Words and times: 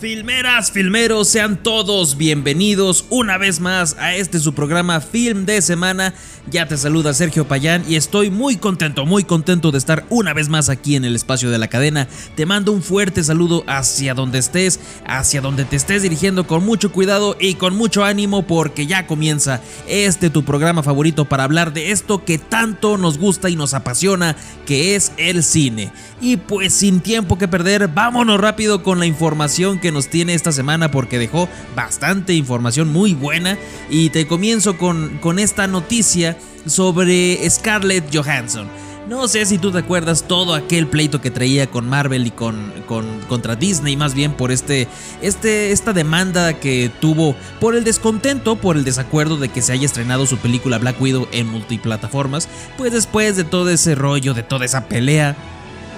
Filmeras, 0.00 0.70
filmeros, 0.72 1.28
sean 1.28 1.62
todos 1.62 2.16
bienvenidos 2.16 3.04
una 3.10 3.36
vez 3.36 3.60
más 3.60 3.96
a 3.98 4.14
este 4.14 4.38
su 4.38 4.54
programa 4.54 5.02
Film 5.02 5.44
de 5.44 5.60
Semana. 5.60 6.14
Ya 6.50 6.66
te 6.66 6.78
saluda 6.78 7.12
Sergio 7.12 7.46
Payán 7.46 7.84
y 7.86 7.96
estoy 7.96 8.30
muy 8.30 8.56
contento, 8.56 9.04
muy 9.04 9.24
contento 9.24 9.70
de 9.70 9.76
estar 9.76 10.06
una 10.08 10.32
vez 10.32 10.48
más 10.48 10.70
aquí 10.70 10.96
en 10.96 11.04
el 11.04 11.14
espacio 11.14 11.50
de 11.50 11.58
la 11.58 11.68
cadena. 11.68 12.08
Te 12.34 12.46
mando 12.46 12.72
un 12.72 12.82
fuerte 12.82 13.22
saludo 13.22 13.62
hacia 13.66 14.14
donde 14.14 14.38
estés, 14.38 14.80
hacia 15.06 15.42
donde 15.42 15.66
te 15.66 15.76
estés 15.76 16.02
dirigiendo 16.02 16.46
con 16.46 16.64
mucho 16.64 16.92
cuidado 16.92 17.36
y 17.38 17.54
con 17.54 17.76
mucho 17.76 18.02
ánimo 18.02 18.46
porque 18.46 18.86
ya 18.86 19.06
comienza 19.06 19.60
este 19.86 20.30
tu 20.30 20.44
programa 20.44 20.82
favorito 20.82 21.26
para 21.26 21.44
hablar 21.44 21.74
de 21.74 21.90
esto 21.90 22.24
que 22.24 22.38
tanto 22.38 22.96
nos 22.96 23.18
gusta 23.18 23.50
y 23.50 23.54
nos 23.54 23.74
apasiona, 23.74 24.34
que 24.64 24.96
es 24.96 25.12
el 25.18 25.44
cine. 25.44 25.92
Y 26.22 26.38
pues 26.38 26.72
sin 26.72 27.00
tiempo 27.00 27.36
que 27.38 27.48
perder, 27.48 27.88
vámonos 27.88 28.40
rápido 28.40 28.82
con 28.82 28.98
la 28.98 29.06
información 29.06 29.78
que 29.78 29.89
nos 29.92 30.08
tiene 30.08 30.34
esta 30.34 30.52
semana 30.52 30.90
porque 30.90 31.18
dejó 31.18 31.48
bastante 31.74 32.34
información 32.34 32.92
muy 32.92 33.14
buena 33.14 33.58
y 33.88 34.10
te 34.10 34.26
comienzo 34.26 34.76
con, 34.78 35.18
con 35.18 35.38
esta 35.38 35.66
noticia 35.66 36.36
sobre 36.66 37.38
Scarlett 37.48 38.14
Johansson. 38.14 38.68
No 39.08 39.26
sé 39.26 39.44
si 39.44 39.58
tú 39.58 39.72
te 39.72 39.78
acuerdas 39.78 40.28
todo 40.28 40.54
aquel 40.54 40.86
pleito 40.86 41.20
que 41.20 41.32
traía 41.32 41.68
con 41.68 41.88
Marvel 41.88 42.28
y 42.28 42.30
con, 42.30 42.72
con, 42.86 43.04
contra 43.28 43.56
Disney, 43.56 43.96
más 43.96 44.14
bien 44.14 44.34
por 44.34 44.52
este, 44.52 44.86
este, 45.20 45.72
esta 45.72 45.92
demanda 45.92 46.52
que 46.52 46.92
tuvo 47.00 47.34
por 47.58 47.74
el 47.74 47.82
descontento, 47.82 48.54
por 48.54 48.76
el 48.76 48.84
desacuerdo 48.84 49.36
de 49.36 49.48
que 49.48 49.62
se 49.62 49.72
haya 49.72 49.86
estrenado 49.86 50.26
su 50.26 50.36
película 50.36 50.78
Black 50.78 51.00
Widow 51.00 51.26
en 51.32 51.48
multiplataformas. 51.48 52.48
Pues 52.78 52.92
después 52.92 53.36
de 53.36 53.42
todo 53.42 53.70
ese 53.70 53.96
rollo, 53.96 54.32
de 54.32 54.44
toda 54.44 54.64
esa 54.64 54.86
pelea, 54.86 55.34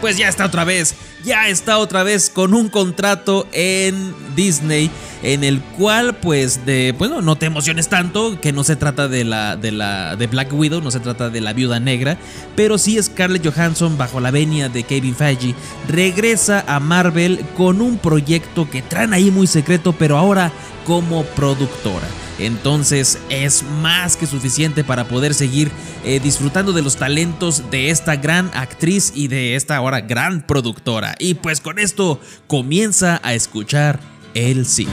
pues 0.02 0.16
ya 0.16 0.28
está 0.28 0.44
otra 0.44 0.64
vez, 0.64 0.96
ya 1.24 1.48
está 1.48 1.78
otra 1.78 2.02
vez 2.02 2.28
con 2.28 2.54
un 2.54 2.68
contrato 2.68 3.46
en 3.52 4.12
Disney 4.34 4.90
en 5.22 5.44
el 5.44 5.60
cual 5.60 6.16
pues 6.16 6.66
de 6.66 6.92
bueno, 6.98 7.22
no 7.22 7.36
te 7.36 7.46
emociones 7.46 7.88
tanto, 7.88 8.40
que 8.40 8.52
no 8.52 8.64
se 8.64 8.74
trata 8.74 9.06
de 9.06 9.22
la 9.22 9.54
de 9.56 9.70
la 9.70 10.16
de 10.16 10.26
Black 10.26 10.52
Widow, 10.52 10.80
no 10.80 10.90
se 10.90 10.98
trata 10.98 11.30
de 11.30 11.40
la 11.40 11.52
Viuda 11.52 11.78
Negra, 11.78 12.18
pero 12.56 12.78
sí 12.78 13.00
Scarlett 13.00 13.46
Johansson 13.46 13.96
bajo 13.96 14.18
la 14.18 14.32
venia 14.32 14.68
de 14.68 14.82
Kevin 14.82 15.14
Feige 15.14 15.54
regresa 15.88 16.64
a 16.66 16.80
Marvel 16.80 17.38
con 17.56 17.80
un 17.80 17.96
proyecto 17.96 18.68
que 18.68 18.82
traen 18.82 19.14
ahí 19.14 19.30
muy 19.30 19.46
secreto, 19.46 19.92
pero 19.92 20.18
ahora 20.18 20.50
como 20.84 21.22
productora. 21.22 22.08
Entonces 22.46 23.18
es 23.28 23.62
más 23.62 24.16
que 24.16 24.26
suficiente 24.26 24.84
para 24.84 25.04
poder 25.04 25.34
seguir 25.34 25.70
eh, 26.04 26.20
disfrutando 26.20 26.72
de 26.72 26.82
los 26.82 26.96
talentos 26.96 27.70
de 27.70 27.90
esta 27.90 28.16
gran 28.16 28.50
actriz 28.54 29.12
y 29.14 29.28
de 29.28 29.56
esta 29.56 29.76
ahora 29.76 30.00
gran 30.00 30.46
productora. 30.46 31.14
Y 31.18 31.34
pues 31.34 31.60
con 31.60 31.78
esto 31.78 32.20
comienza 32.46 33.20
a 33.22 33.34
escuchar 33.34 34.00
el 34.34 34.66
cine. 34.66 34.92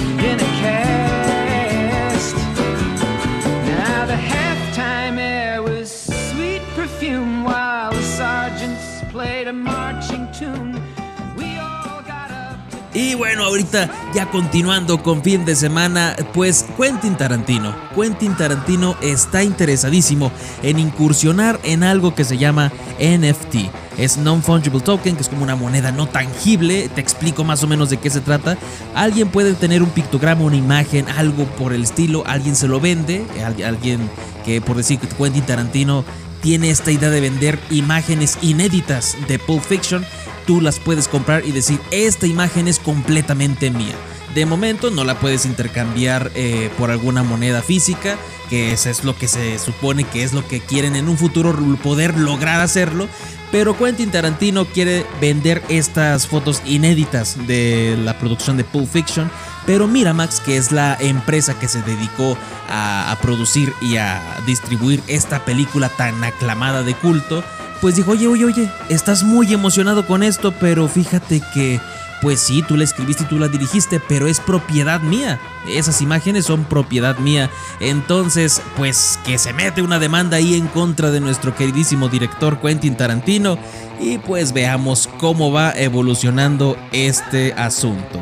Y 13.11 13.15
bueno, 13.15 13.43
ahorita 13.43 13.89
ya 14.13 14.31
continuando 14.31 15.03
con 15.03 15.21
fin 15.21 15.43
de 15.43 15.53
semana, 15.57 16.15
pues 16.33 16.65
Quentin 16.77 17.17
Tarantino. 17.17 17.75
Quentin 17.93 18.37
Tarantino 18.37 18.95
está 19.01 19.43
interesadísimo 19.43 20.31
en 20.63 20.79
incursionar 20.79 21.59
en 21.63 21.83
algo 21.83 22.15
que 22.15 22.23
se 22.23 22.37
llama 22.37 22.71
NFT. 23.01 23.69
Es 23.97 24.15
Non-Fungible 24.15 24.79
Token, 24.79 25.17
que 25.17 25.23
es 25.23 25.27
como 25.27 25.43
una 25.43 25.57
moneda 25.57 25.91
no 25.91 26.07
tangible. 26.07 26.87
Te 26.87 27.01
explico 27.01 27.43
más 27.43 27.61
o 27.63 27.67
menos 27.67 27.89
de 27.89 27.97
qué 27.97 28.09
se 28.09 28.21
trata. 28.21 28.57
Alguien 28.95 29.27
puede 29.27 29.55
tener 29.55 29.83
un 29.83 29.89
pictograma, 29.89 30.45
una 30.45 30.55
imagen, 30.55 31.09
algo 31.09 31.43
por 31.43 31.73
el 31.73 31.83
estilo. 31.83 32.23
Alguien 32.25 32.55
se 32.55 32.69
lo 32.69 32.79
vende. 32.79 33.25
Alguien 33.43 34.09
que, 34.45 34.61
por 34.61 34.77
decir, 34.77 34.99
Quentin 34.99 35.45
Tarantino 35.45 36.05
tiene 36.41 36.69
esta 36.69 36.91
idea 36.91 37.09
de 37.09 37.21
vender 37.21 37.59
imágenes 37.69 38.37
inéditas 38.41 39.17
de 39.27 39.39
Pulp 39.39 39.63
Fiction 39.63 40.05
tú 40.45 40.61
las 40.61 40.79
puedes 40.79 41.07
comprar 41.07 41.45
y 41.45 41.51
decir, 41.51 41.79
esta 41.91 42.27
imagen 42.27 42.67
es 42.67 42.79
completamente 42.79 43.71
mía. 43.71 43.95
De 44.35 44.45
momento 44.45 44.91
no 44.91 45.03
la 45.03 45.19
puedes 45.19 45.45
intercambiar 45.45 46.31
eh, 46.35 46.69
por 46.77 46.89
alguna 46.89 47.23
moneda 47.23 47.61
física, 47.61 48.17
que 48.49 48.71
eso 48.71 48.89
es 48.89 49.03
lo 49.03 49.17
que 49.17 49.27
se 49.27 49.59
supone 49.59 50.03
que 50.05 50.23
es 50.23 50.33
lo 50.33 50.47
que 50.47 50.61
quieren 50.61 50.95
en 50.95 51.09
un 51.09 51.17
futuro 51.17 51.53
poder 51.83 52.17
lograr 52.17 52.61
hacerlo. 52.61 53.07
Pero 53.51 53.77
Quentin 53.77 54.11
Tarantino 54.11 54.65
quiere 54.65 55.05
vender 55.19 55.61
estas 55.67 56.27
fotos 56.27 56.61
inéditas 56.65 57.35
de 57.47 57.97
la 58.01 58.17
producción 58.17 58.55
de 58.55 58.63
Pulp 58.63 58.89
Fiction. 58.89 59.29
Pero 59.71 59.87
Miramax, 59.87 60.41
que 60.41 60.57
es 60.57 60.73
la 60.73 60.97
empresa 60.99 61.57
que 61.57 61.69
se 61.69 61.81
dedicó 61.83 62.37
a 62.69 63.17
producir 63.21 63.73
y 63.79 63.95
a 63.95 64.21
distribuir 64.45 65.01
esta 65.07 65.45
película 65.45 65.87
tan 65.87 66.21
aclamada 66.25 66.83
de 66.83 66.93
culto, 66.93 67.41
pues 67.79 67.95
dijo, 67.95 68.11
oye, 68.11 68.27
oye, 68.27 68.43
oye, 68.43 68.69
estás 68.89 69.23
muy 69.23 69.53
emocionado 69.53 70.05
con 70.05 70.23
esto, 70.23 70.51
pero 70.51 70.89
fíjate 70.89 71.41
que, 71.53 71.79
pues 72.21 72.41
sí, 72.41 72.65
tú 72.67 72.75
la 72.75 72.83
escribiste 72.83 73.23
y 73.23 73.27
tú 73.27 73.39
la 73.39 73.47
dirigiste, 73.47 74.01
pero 74.01 74.27
es 74.27 74.41
propiedad 74.41 74.99
mía. 74.99 75.39
Esas 75.65 76.01
imágenes 76.01 76.47
son 76.47 76.65
propiedad 76.65 77.17
mía. 77.19 77.49
Entonces, 77.79 78.61
pues 78.75 79.19
que 79.25 79.37
se 79.37 79.53
mete 79.53 79.81
una 79.81 79.99
demanda 79.99 80.35
ahí 80.35 80.55
en 80.55 80.67
contra 80.67 81.11
de 81.11 81.21
nuestro 81.21 81.55
queridísimo 81.55 82.09
director 82.09 82.59
Quentin 82.59 82.97
Tarantino. 82.97 83.57
Y 84.01 84.17
pues 84.17 84.51
veamos 84.51 85.07
cómo 85.17 85.49
va 85.53 85.71
evolucionando 85.71 86.75
este 86.91 87.53
asunto. 87.53 88.19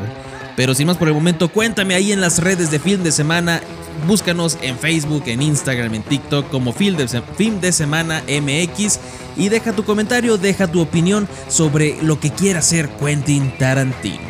Pero 0.60 0.74
sin 0.74 0.88
más 0.88 0.98
por 0.98 1.08
el 1.08 1.14
momento, 1.14 1.48
cuéntame 1.48 1.94
ahí 1.94 2.12
en 2.12 2.20
las 2.20 2.38
redes 2.38 2.70
de 2.70 2.78
Film 2.78 3.02
de 3.02 3.12
Semana 3.12 3.62
Búscanos 4.06 4.58
en 4.60 4.78
Facebook, 4.78 5.22
en 5.24 5.40
Instagram, 5.40 5.94
en 5.94 6.02
TikTok 6.02 6.50
como 6.50 6.74
Film 6.74 6.98
de, 6.98 7.72
Semana 7.72 8.22
MX 8.28 9.00
y 9.38 9.48
deja 9.48 9.72
tu 9.72 9.84
comentario, 9.84 10.36
deja 10.36 10.66
tu 10.66 10.82
opinión 10.82 11.26
sobre 11.48 11.96
lo 12.02 12.20
que 12.20 12.30
quiera 12.30 12.58
hacer 12.58 12.90
Quentin 12.90 13.56
Tarantino. 13.56 14.28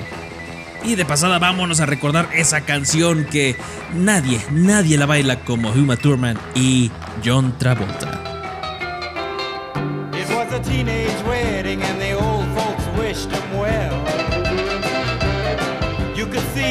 Y 0.84 0.94
de 0.94 1.04
pasada 1.04 1.40
vámonos 1.40 1.80
a 1.80 1.86
recordar 1.86 2.28
esa 2.32 2.60
canción 2.60 3.24
que 3.24 3.56
nadie, 3.92 4.40
nadie 4.52 4.98
la 4.98 5.06
baila 5.06 5.40
como 5.40 5.72
Huma 5.72 5.96
Thurman 5.96 6.38
y 6.54 6.92
John 7.24 7.58
Travolta. 7.58 8.30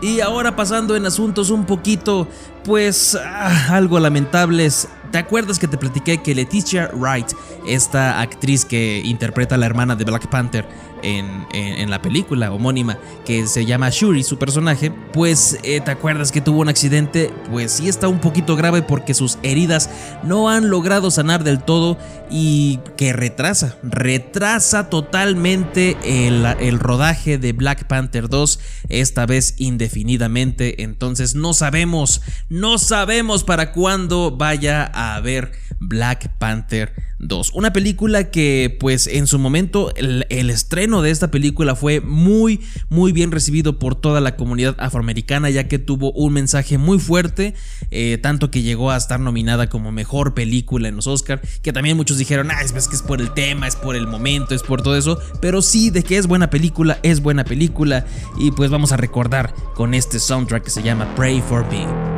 Y 0.00 0.20
ahora 0.20 0.56
pasando 0.56 0.96
en 0.96 1.04
asuntos 1.04 1.50
un 1.50 1.66
poquito, 1.66 2.28
pues 2.64 3.16
ah, 3.16 3.74
algo 3.74 3.98
lamentables. 3.98 4.88
¿Te 5.10 5.18
acuerdas 5.18 5.58
que 5.58 5.68
te 5.68 5.76
platiqué 5.76 6.22
que 6.22 6.34
Leticia 6.34 6.90
Wright, 6.94 7.32
esta 7.66 8.20
actriz 8.20 8.64
que 8.64 9.02
interpreta 9.04 9.56
a 9.56 9.58
la 9.58 9.66
hermana 9.66 9.96
de 9.96 10.04
Black 10.04 10.28
Panther, 10.28 10.66
en, 11.02 11.90
la 11.90 12.02
película 12.02 12.52
homónima 12.52 12.98
que 13.24 13.46
se 13.46 13.64
llama 13.64 13.88
Shuri, 13.90 14.22
su 14.22 14.38
personaje, 14.38 14.90
pues 14.90 15.58
eh, 15.62 15.80
te 15.80 15.90
acuerdas 15.90 16.32
que 16.32 16.40
tuvo 16.40 16.60
un 16.60 16.68
accidente, 16.68 17.32
pues 17.50 17.72
sí 17.72 17.88
está 17.88 18.08
un 18.08 18.18
poquito 18.18 18.56
grave 18.56 18.82
porque 18.82 19.14
sus 19.14 19.38
heridas 19.42 19.88
no 20.22 20.50
han 20.50 20.68
logrado 20.68 21.10
sanar 21.10 21.44
del 21.44 21.62
todo 21.62 21.96
y 22.30 22.80
que 22.96 23.12
retrasa, 23.12 23.76
retrasa 23.82 24.90
totalmente 24.90 25.96
el, 26.04 26.44
el 26.60 26.78
rodaje 26.78 27.38
de 27.38 27.52
Black 27.52 27.86
Panther 27.86 28.28
2, 28.28 28.60
esta 28.88 29.24
vez 29.24 29.54
indefinidamente, 29.56 30.82
entonces 30.82 31.34
no 31.34 31.54
sabemos, 31.54 32.20
no 32.50 32.78
sabemos 32.78 33.44
para 33.44 33.72
cuándo 33.72 34.36
vaya 34.36 34.90
a 34.92 35.14
haber 35.16 35.52
Black 35.80 36.28
Panther 36.38 37.07
2. 37.18 37.52
Una 37.54 37.72
película 37.72 38.30
que 38.30 38.76
pues 38.78 39.06
en 39.06 39.26
su 39.26 39.38
momento 39.38 39.92
el, 39.96 40.24
estreno 40.28 41.02
de 41.02 41.10
esta 41.10 41.30
película 41.30 41.74
fue 41.74 42.00
muy 42.00 42.60
muy 42.88 43.12
bien 43.12 43.32
recibido 43.32 43.78
por 43.78 43.94
toda 43.94 44.20
la 44.20 44.36
comunidad 44.36 44.76
afroamericana 44.78 45.50
ya 45.50 45.68
que 45.68 45.78
tuvo 45.78 46.12
un 46.12 46.32
mensaje 46.32 46.78
muy 46.78 46.98
fuerte, 46.98 47.54
eh, 47.90 48.18
tanto 48.22 48.50
que 48.50 48.62
llegó 48.62 48.90
a 48.90 48.96
estar 48.96 49.20
nominada 49.20 49.68
como 49.68 49.92
mejor 49.92 50.34
película 50.34 50.88
en 50.88 50.96
los 50.96 51.06
Oscars, 51.06 51.60
que 51.60 51.72
también 51.72 51.96
muchos 51.96 52.18
dijeron, 52.18 52.50
ah, 52.50 52.62
es, 52.62 52.72
es 52.72 53.02
por 53.02 53.20
el 53.20 53.32
tema, 53.34 53.66
es 53.66 53.76
por 53.76 53.96
el 53.96 54.06
momento, 54.06 54.54
es 54.54 54.62
por 54.62 54.82
todo 54.82 54.96
eso, 54.96 55.18
pero 55.40 55.62
sí, 55.62 55.90
de 55.90 56.02
que 56.02 56.16
es 56.16 56.26
buena 56.26 56.50
película, 56.50 56.98
es 57.02 57.20
buena 57.20 57.44
película 57.44 58.06
y 58.38 58.50
pues 58.52 58.70
vamos 58.70 58.92
a 58.92 58.96
recordar 58.96 59.54
con 59.74 59.94
este 59.94 60.18
soundtrack 60.18 60.64
que 60.64 60.70
se 60.70 60.82
llama 60.82 61.14
Pray 61.14 61.40
for 61.40 61.66
Me. 61.70 62.17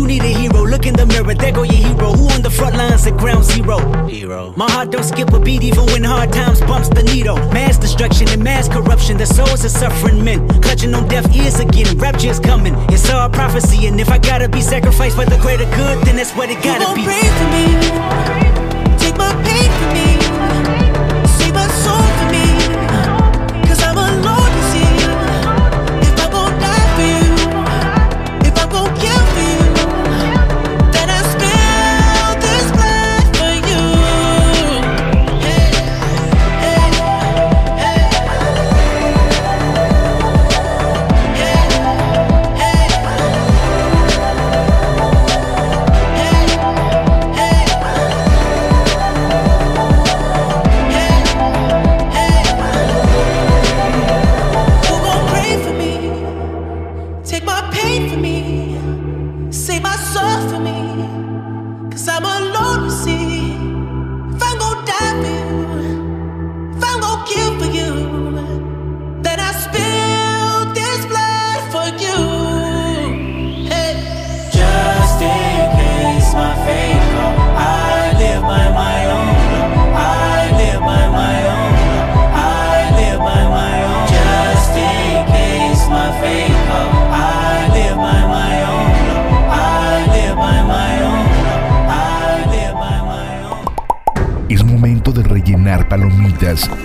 You 0.00 0.06
need 0.06 0.22
a 0.22 0.32
hero. 0.32 0.64
Look 0.64 0.86
in 0.86 0.94
the 0.94 1.04
mirror, 1.04 1.34
there 1.34 1.52
go 1.52 1.62
your 1.62 1.74
hero. 1.74 2.12
Who 2.12 2.30
on 2.30 2.40
the 2.40 2.48
front 2.48 2.74
lines 2.74 3.06
at 3.06 3.18
ground 3.18 3.44
zero? 3.44 3.76
Hero. 4.06 4.54
My 4.56 4.64
heart 4.70 4.90
don't 4.90 5.04
skip 5.04 5.30
a 5.34 5.38
beat 5.38 5.62
even 5.62 5.84
when 5.92 6.04
hard 6.04 6.32
times 6.32 6.62
bumps 6.62 6.88
the 6.88 7.02
needle. 7.02 7.36
Mass 7.52 7.76
destruction 7.76 8.26
and 8.30 8.42
mass 8.42 8.66
corruption. 8.66 9.18
The 9.18 9.26
souls 9.26 9.62
of 9.62 9.70
suffering 9.70 10.24
men 10.24 10.48
clutching 10.62 10.94
on 10.94 11.06
deaf 11.06 11.26
ears 11.36 11.60
again. 11.60 11.98
Rapture's 11.98 12.40
coming. 12.40 12.74
It's 12.88 13.10
all 13.10 13.28
prophecy, 13.28 13.88
and 13.88 14.00
if 14.00 14.08
I 14.08 14.16
gotta 14.16 14.48
be 14.48 14.62
sacrificed 14.62 15.16
for 15.16 15.26
the 15.26 15.36
greater 15.36 15.68
good, 15.76 16.02
then 16.06 16.16
that's 16.16 16.32
what 16.32 16.48
it 16.48 16.64
gotta 16.64 16.88
you 16.88 16.96
be. 16.96 17.04
Pray 17.04 17.28
for 17.36 17.48
me. 17.52 18.96
Take 18.96 19.18
my 19.18 19.34
pain 19.44 19.79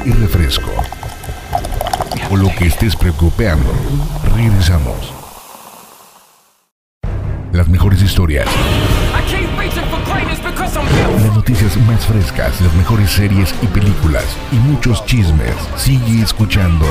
y 0.06 0.12
refresco. 0.12 0.70
O 2.30 2.38
lo 2.38 2.50
que 2.56 2.68
estés 2.68 2.96
preocupando. 2.96 3.74
Regresamos. 4.36 5.12
Las 7.52 7.68
mejores 7.68 8.02
historias, 8.02 8.48
las 11.24 11.36
noticias 11.36 11.78
más 11.88 12.06
frescas, 12.06 12.62
las 12.62 12.74
mejores 12.76 13.10
series 13.10 13.56
y 13.62 13.68
películas 13.68 14.26
y 14.52 14.56
muchos 14.58 15.04
chismes. 15.06 15.56
Sigue 15.78 16.22
escuchando 16.22 16.86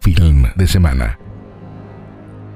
Film 0.00 0.44
de 0.54 0.66
Semana. 0.66 1.18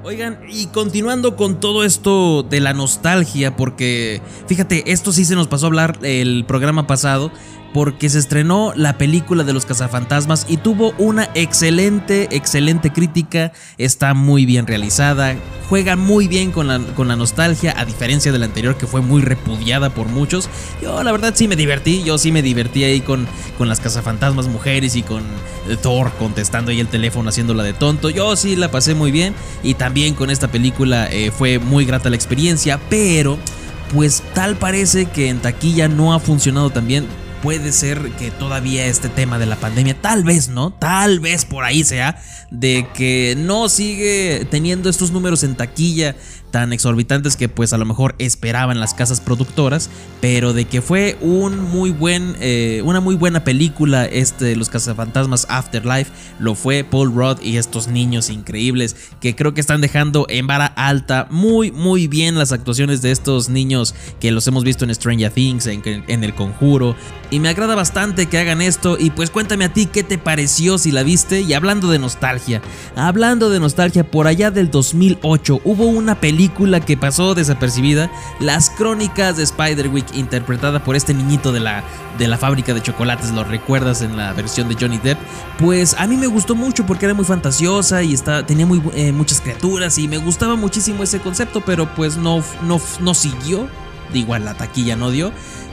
Oigan, 0.05 0.39
y 0.49 0.67
continuando 0.67 1.35
con 1.35 1.59
todo 1.59 1.83
esto 1.83 2.43
de 2.43 2.61
la 2.61 2.73
nostalgia, 2.73 3.55
porque 3.55 4.21
fíjate, 4.47 4.91
esto 4.91 5.11
sí 5.11 5.23
se 5.23 5.35
nos 5.35 5.47
pasó 5.47 5.65
a 5.65 5.67
hablar 5.67 5.99
el 6.03 6.45
programa 6.45 6.87
pasado, 6.87 7.31
porque 7.73 8.09
se 8.09 8.19
estrenó 8.19 8.71
la 8.75 8.97
película 8.97 9.43
de 9.43 9.51
los 9.51 9.65
cazafantasmas 9.65 10.45
y 10.47 10.57
tuvo 10.57 10.93
una 10.97 11.29
excelente, 11.33 12.27
excelente 12.31 12.91
crítica, 12.91 13.51
está 13.77 14.13
muy 14.13 14.45
bien 14.45 14.67
realizada, 14.67 15.35
juega 15.69 15.95
muy 15.95 16.27
bien 16.27 16.51
con 16.51 16.67
la, 16.67 16.79
con 16.79 17.07
la 17.07 17.15
nostalgia, 17.15 17.73
a 17.77 17.85
diferencia 17.85 18.31
de 18.31 18.37
la 18.37 18.45
anterior 18.45 18.77
que 18.77 18.85
fue 18.85 19.01
muy 19.01 19.21
repudiada 19.23 19.89
por 19.89 20.07
muchos. 20.07 20.49
Yo 20.81 21.01
la 21.01 21.11
verdad 21.11 21.33
sí 21.35 21.47
me 21.47 21.55
divertí, 21.55 22.03
yo 22.03 22.17
sí 22.19 22.31
me 22.31 22.43
divertí 22.43 22.83
ahí 22.83 23.01
con, 23.01 23.27
con 23.57 23.67
las 23.67 23.79
cazafantasmas 23.79 24.47
mujeres 24.47 24.95
y 24.95 25.01
con 25.01 25.23
eh, 25.67 25.75
Thor 25.81 26.11
contestando 26.19 26.69
ahí 26.69 26.79
el 26.79 26.87
teléfono 26.87 27.29
haciéndola 27.29 27.63
de 27.63 27.73
tonto. 27.73 28.11
Yo 28.11 28.35
sí 28.35 28.55
la 28.55 28.69
pasé 28.69 28.93
muy 28.93 29.11
bien 29.11 29.33
y 29.63 29.73
también 29.73 30.13
con 30.13 30.29
esta 30.29 30.47
película 30.47 31.07
eh, 31.11 31.31
fue 31.31 31.57
muy 31.57 31.85
grata 31.85 32.09
la 32.11 32.15
experiencia, 32.15 32.79
pero 32.89 33.39
pues 33.91 34.23
tal 34.33 34.57
parece 34.57 35.05
que 35.05 35.29
en 35.29 35.39
taquilla 35.39 35.87
no 35.87 36.13
ha 36.13 36.19
funcionado 36.19 36.69
tan 36.69 36.87
bien. 36.87 37.22
Puede 37.43 37.73
ser 37.73 38.11
que 38.11 38.31
todavía 38.31 38.85
este 38.85 39.09
tema 39.09 39.37
de 39.37 39.45
la 39.45 39.57
pandemia, 39.57 40.01
tal 40.01 40.23
vez, 40.23 40.47
¿no? 40.47 40.71
Tal 40.71 41.19
vez 41.19 41.43
por 41.43 41.65
ahí 41.65 41.83
sea, 41.83 42.23
de 42.51 42.87
que 42.93 43.35
no 43.37 43.67
sigue 43.67 44.47
teniendo 44.49 44.89
estos 44.89 45.11
números 45.11 45.43
en 45.43 45.55
taquilla 45.55 46.15
tan 46.53 46.71
exorbitantes 46.71 47.35
que 47.35 47.49
pues 47.49 47.73
a 47.73 47.79
lo 47.79 47.85
mejor 47.85 48.13
esperaban 48.19 48.79
las 48.79 48.93
casas 48.93 49.19
productoras, 49.19 49.89
pero 50.21 50.53
de 50.53 50.65
que 50.65 50.83
fue 50.83 51.17
un 51.19 51.59
muy 51.59 51.89
buen, 51.89 52.35
eh, 52.39 52.83
una 52.85 52.99
muy 52.99 53.15
buena 53.15 53.43
película 53.43 54.05
este 54.05 54.55
Los 54.55 54.69
Cazafantasmas 54.69 55.47
Afterlife, 55.49 56.11
lo 56.37 56.53
fue 56.53 56.83
Paul 56.83 57.11
Rudd 57.15 57.41
y 57.41 57.57
estos 57.57 57.87
niños 57.87 58.29
increíbles 58.29 58.95
que 59.19 59.35
creo 59.35 59.55
que 59.55 59.61
están 59.61 59.81
dejando 59.81 60.27
en 60.29 60.45
vara 60.45 60.67
alta 60.67 61.27
muy 61.31 61.71
muy 61.71 62.07
bien 62.07 62.37
las 62.37 62.51
actuaciones 62.51 63.01
de 63.01 63.09
estos 63.09 63.49
niños 63.49 63.95
que 64.19 64.31
los 64.31 64.45
hemos 64.45 64.63
visto 64.63 64.85
en 64.85 64.93
Stranger 64.93 65.31
Things, 65.31 65.65
en, 65.65 65.81
en 66.07 66.23
El 66.23 66.35
Conjuro, 66.35 66.95
y 67.31 67.39
me 67.39 67.49
agrada 67.49 67.73
bastante 67.73 68.27
que 68.27 68.37
hagan 68.37 68.61
esto. 68.61 68.95
Y 68.99 69.09
pues 69.09 69.31
cuéntame 69.31 69.65
a 69.65 69.73
ti 69.73 69.87
qué 69.87 70.03
te 70.03 70.19
pareció 70.19 70.77
si 70.77 70.91
la 70.91 71.01
viste 71.01 71.41
y 71.41 71.53
hablando 71.53 71.89
de 71.89 71.97
nostalgia, 71.97 72.61
hablando 72.95 73.49
de 73.49 73.59
nostalgia 73.59 74.03
por 74.03 74.27
allá 74.27 74.51
del 74.51 74.69
2008 74.69 75.61
hubo 75.63 75.85
una 75.85 76.19
película 76.19 76.42
que 76.49 76.97
pasó 76.97 77.35
desapercibida, 77.35 78.09
Las 78.39 78.69
Crónicas 78.69 79.37
de 79.37 79.45
Spiderwick 79.45 80.13
interpretada 80.15 80.83
por 80.83 80.95
este 80.95 81.13
niñito 81.13 81.51
de 81.51 81.59
la 81.59 81.83
de 82.17 82.27
la 82.27 82.37
fábrica 82.37 82.73
de 82.73 82.81
chocolates, 82.81 83.31
lo 83.31 83.43
recuerdas 83.43 84.01
en 84.01 84.17
la 84.17 84.33
versión 84.33 84.69
de 84.69 84.75
Johnny 84.79 84.99
Depp, 84.99 85.17
pues 85.57 85.95
a 85.97 86.05
mí 86.05 86.15
me 86.15 86.27
gustó 86.27 86.53
mucho 86.53 86.85
porque 86.85 87.05
era 87.05 87.13
muy 87.13 87.25
fantasiosa 87.25 88.03
y 88.03 88.13
está, 88.13 88.45
tenía 88.45 88.67
eh, 88.93 89.11
muchas 89.11 89.41
criaturas 89.41 89.97
y 89.97 90.07
me 90.07 90.17
gustaba 90.17 90.55
muchísimo 90.55 91.03
ese 91.03 91.19
concepto, 91.19 91.61
pero 91.61 91.93
pues 91.95 92.17
no, 92.17 92.43
no, 92.61 92.79
no 92.99 93.13
siguió, 93.13 93.67
igual 94.13 94.45
la 94.45 94.53
taquilla 94.53 94.95
no 94.95 95.09
dio. 95.09 95.31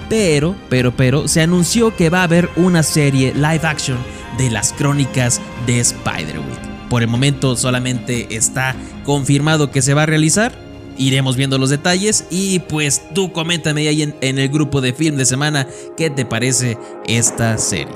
Pero, 0.08 0.56
pero, 0.68 0.90
pero, 0.90 1.28
se 1.28 1.40
anunció 1.40 1.94
que 1.94 2.10
va 2.10 2.20
a 2.20 2.24
haber 2.24 2.50
una 2.56 2.82
serie 2.82 3.32
live 3.32 3.60
action 3.62 3.98
de 4.38 4.50
las 4.50 4.72
crónicas 4.72 5.40
de 5.66 5.84
Spiderwick. 5.84 6.69
Por 6.90 7.02
el 7.02 7.08
momento 7.08 7.56
solamente 7.56 8.34
está 8.34 8.74
confirmado 9.04 9.70
que 9.70 9.80
se 9.80 9.94
va 9.94 10.02
a 10.02 10.06
realizar. 10.06 10.52
Iremos 10.98 11.36
viendo 11.36 11.56
los 11.56 11.70
detalles 11.70 12.26
y 12.30 12.58
pues 12.58 13.00
tú 13.14 13.32
coméntame 13.32 13.88
ahí 13.88 14.02
en, 14.02 14.38
el 14.38 14.48
grupo 14.48 14.82
de 14.82 14.92
film 14.92 15.16
de 15.16 15.24
semana 15.24 15.66
qué 15.96 16.10
te 16.10 16.26
parece 16.26 16.76
esta 17.06 17.56
serie. 17.56 17.94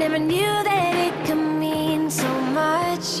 Never 0.00 0.18
knew 0.18 0.40
that 0.40 0.94
it 0.96 1.26
could 1.26 1.36
mean 1.36 2.10
so 2.10 2.26
much, 2.40 3.20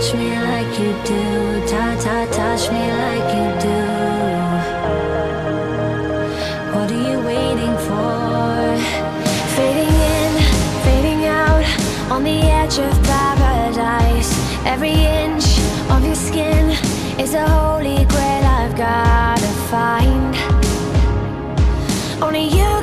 touch 0.00 0.14
me 0.14 0.30
like 0.34 0.78
you 0.78 0.92
do, 1.04 1.66
ta 1.66 1.94
ta, 2.00 2.26
touch 2.32 2.70
me 2.72 2.84
like 3.04 3.28
you 3.36 3.48
do. 3.60 3.80
What 6.72 6.90
are 6.90 7.04
you 7.10 7.18
waiting 7.20 7.76
for? 7.86 8.78
Fading 9.56 9.94
in, 10.16 10.32
fading 10.84 11.26
out, 11.26 11.66
on 12.10 12.24
the 12.24 12.40
edge 12.60 12.78
of 12.78 12.92
paradise. 13.02 14.32
Every 14.64 14.92
inch 14.92 15.58
of 15.90 16.02
your 16.02 16.14
skin 16.14 16.70
is 17.20 17.34
a 17.34 17.46
holy 17.46 18.06
grail 18.06 18.44
I've 18.58 18.76
gotta 18.76 19.52
find. 19.68 20.34
Only 22.22 22.44
you 22.48 22.79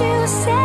you 0.00 0.26
set 0.26 0.63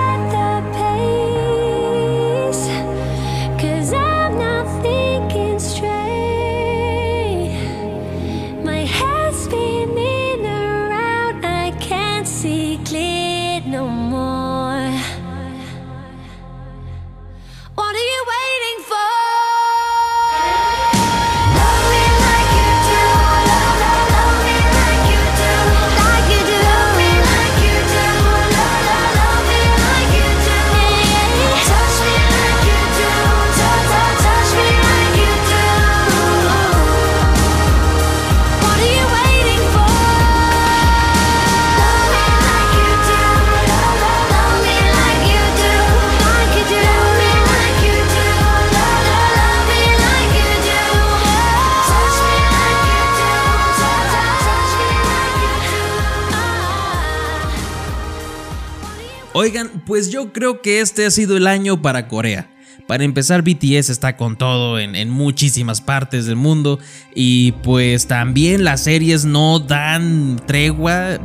pues 59.99 60.12
yo 60.12 60.31
creo 60.31 60.62
que 60.62 60.79
este 60.79 61.05
ha 61.05 61.12
sido 61.12 61.35
el 61.35 61.45
año 61.45 61.81
para 61.81 62.07
Corea. 62.07 62.49
Para 62.88 63.03
empezar, 63.03 63.41
BTS 63.41 63.89
está 63.89 64.15
con 64.15 64.38
todo 64.38 64.79
en, 64.79 64.95
en 64.95 65.09
muchísimas 65.09 65.81
partes 65.81 66.25
del 66.25 66.38
mundo 66.38 66.79
y 67.13 67.51
pues 67.63 68.07
también 68.07 68.63
las 68.63 68.81
series 68.81 69.25
no 69.25 69.59
dan 69.59 70.41
tregua. 70.47 71.19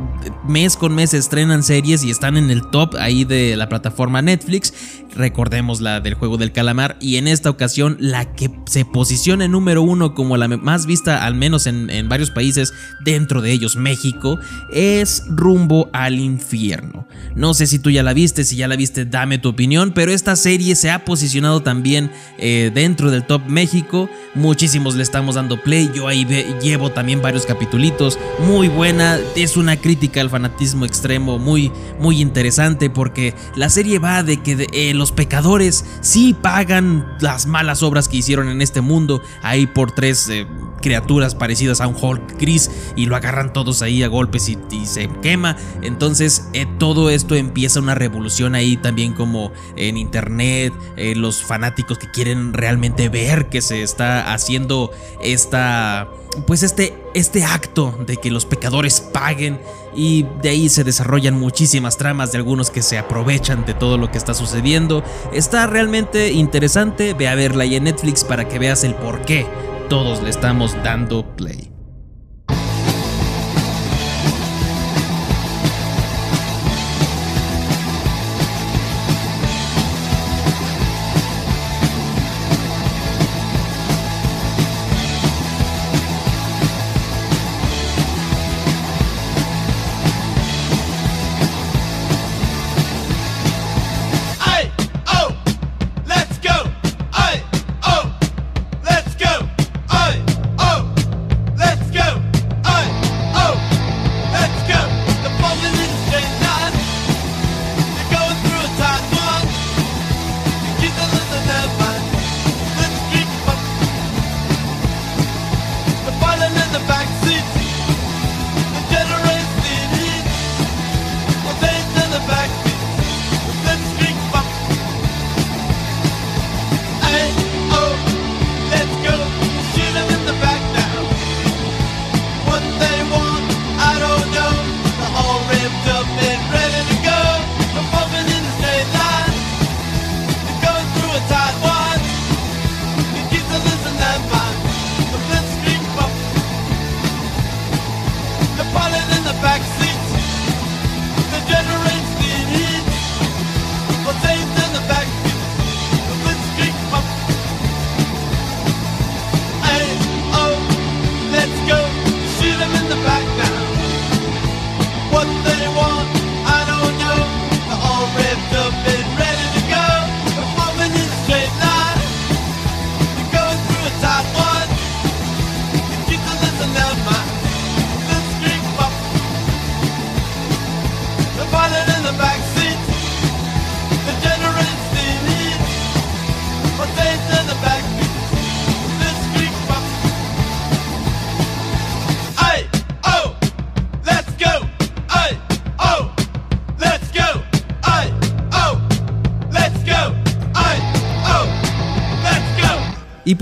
Mes 0.45 0.75
con 0.75 0.93
mes 0.93 1.13
estrenan 1.13 1.63
series 1.63 2.03
y 2.03 2.11
están 2.11 2.35
en 2.35 2.51
el 2.51 2.69
top 2.69 2.97
ahí 2.99 3.23
de 3.23 3.55
la 3.55 3.69
plataforma 3.69 4.21
Netflix. 4.21 4.73
Recordemos 5.15 5.81
la 5.81 6.01
del 6.01 6.13
juego 6.13 6.37
del 6.37 6.51
calamar, 6.51 6.97
y 6.99 7.17
en 7.17 7.27
esta 7.27 7.49
ocasión 7.49 7.97
la 7.99 8.33
que 8.35 8.51
se 8.67 8.85
posiciona 8.85 9.45
en 9.45 9.51
número 9.51 9.81
uno 9.81 10.13
como 10.13 10.37
la 10.37 10.47
más 10.47 10.85
vista, 10.85 11.25
al 11.25 11.35
menos 11.35 11.67
en, 11.67 11.89
en 11.89 12.09
varios 12.09 12.31
países, 12.31 12.73
dentro 13.03 13.41
de 13.41 13.51
ellos 13.51 13.75
México, 13.75 14.39
es 14.71 15.23
Rumbo 15.29 15.89
al 15.93 16.19
Infierno. 16.19 17.07
No 17.35 17.53
sé 17.53 17.67
si 17.67 17.79
tú 17.79 17.89
ya 17.89 18.03
la 18.03 18.13
viste, 18.13 18.43
si 18.43 18.55
ya 18.55 18.67
la 18.67 18.75
viste, 18.75 19.05
dame 19.05 19.37
tu 19.37 19.49
opinión, 19.49 19.91
pero 19.93 20.11
esta 20.11 20.35
serie 20.35 20.75
se 20.75 20.91
ha 20.91 21.05
posicionado 21.05 21.61
también 21.61 22.11
eh, 22.37 22.71
dentro 22.73 23.11
del 23.11 23.25
top 23.25 23.41
México, 23.47 24.09
muchísimos 24.33 24.95
le 24.95 25.03
estamos 25.03 25.35
dando 25.35 25.61
play, 25.61 25.89
yo 25.93 26.07
ahí 26.07 26.25
llevo 26.61 26.91
también 26.91 27.21
varios 27.21 27.45
capitulitos, 27.45 28.19
muy 28.47 28.67
buena, 28.67 29.19
es 29.35 29.57
una 29.57 29.77
crítica 29.77 30.21
al 30.21 30.29
fanatismo 30.29 30.85
extremo, 30.85 31.39
muy, 31.39 31.71
muy 31.99 32.21
interesante, 32.21 32.89
porque 32.89 33.33
la 33.55 33.69
serie 33.69 33.99
va 33.99 34.23
de 34.23 34.41
que 34.41 34.67
eh, 34.73 34.93
los 34.93 35.04
pecadores 35.11 35.85
sí 36.01 36.33
pagan 36.33 37.17
las 37.19 37.45
malas 37.45 37.83
obras 37.83 38.07
que 38.07 38.17
hicieron 38.17 38.49
en 38.49 38.61
este 38.61 38.81
mundo, 38.81 39.21
ahí 39.41 39.67
por 39.67 39.91
tres 39.91 40.29
eh, 40.29 40.47
criaturas 40.81 41.35
parecidas 41.35 41.81
a 41.81 41.87
un 41.87 41.95
Hulk 41.99 42.37
gris 42.39 42.69
y 42.95 43.05
lo 43.05 43.15
agarran 43.15 43.53
todos 43.53 43.81
ahí 43.81 44.03
a 44.03 44.07
golpes 44.07 44.49
y, 44.49 44.57
y 44.71 44.85
se 44.85 45.09
quema. 45.21 45.57
Entonces 45.81 46.49
eh, 46.53 46.65
todo 46.77 47.09
esto 47.09 47.35
empieza 47.35 47.79
una 47.79 47.95
revolución 47.95 48.55
ahí 48.55 48.77
también 48.77 49.13
como 49.13 49.51
en 49.75 49.97
internet, 49.97 50.73
eh, 50.97 51.15
los 51.15 51.43
fanáticos 51.43 51.97
que 51.97 52.09
quieren 52.11 52.53
realmente 52.53 53.09
ver 53.09 53.49
que 53.49 53.61
se 53.61 53.83
está 53.83 54.33
haciendo 54.33 54.91
esta, 55.21 56.09
pues 56.47 56.63
este, 56.63 56.93
este 57.13 57.43
acto 57.43 57.97
de 58.05 58.17
que 58.17 58.31
los 58.31 58.45
pecadores 58.45 59.01
paguen 59.01 59.59
y 59.95 60.25
de 60.41 60.49
ahí 60.49 60.69
se 60.69 60.83
desarrollan 60.83 61.39
muchísimas 61.39 61.97
tramas 61.97 62.31
de 62.31 62.37
algunos 62.37 62.69
que 62.69 62.81
se 62.81 62.97
aprovechan 62.97 63.65
de 63.65 63.73
todo 63.73 63.97
lo 63.97 64.11
que 64.11 64.17
está 64.17 64.33
sucediendo. 64.33 65.03
Está 65.33 65.67
realmente 65.67 66.31
interesante, 66.31 67.13
ve 67.13 67.27
a 67.27 67.35
verla 67.35 67.63
ahí 67.63 67.75
en 67.75 67.85
Netflix 67.85 68.23
para 68.23 68.47
que 68.47 68.59
veas 68.59 68.83
el 68.83 68.95
por 68.95 69.21
qué 69.21 69.45
todos 69.89 70.21
le 70.23 70.29
estamos 70.29 70.73
dando 70.83 71.35
play. 71.35 71.74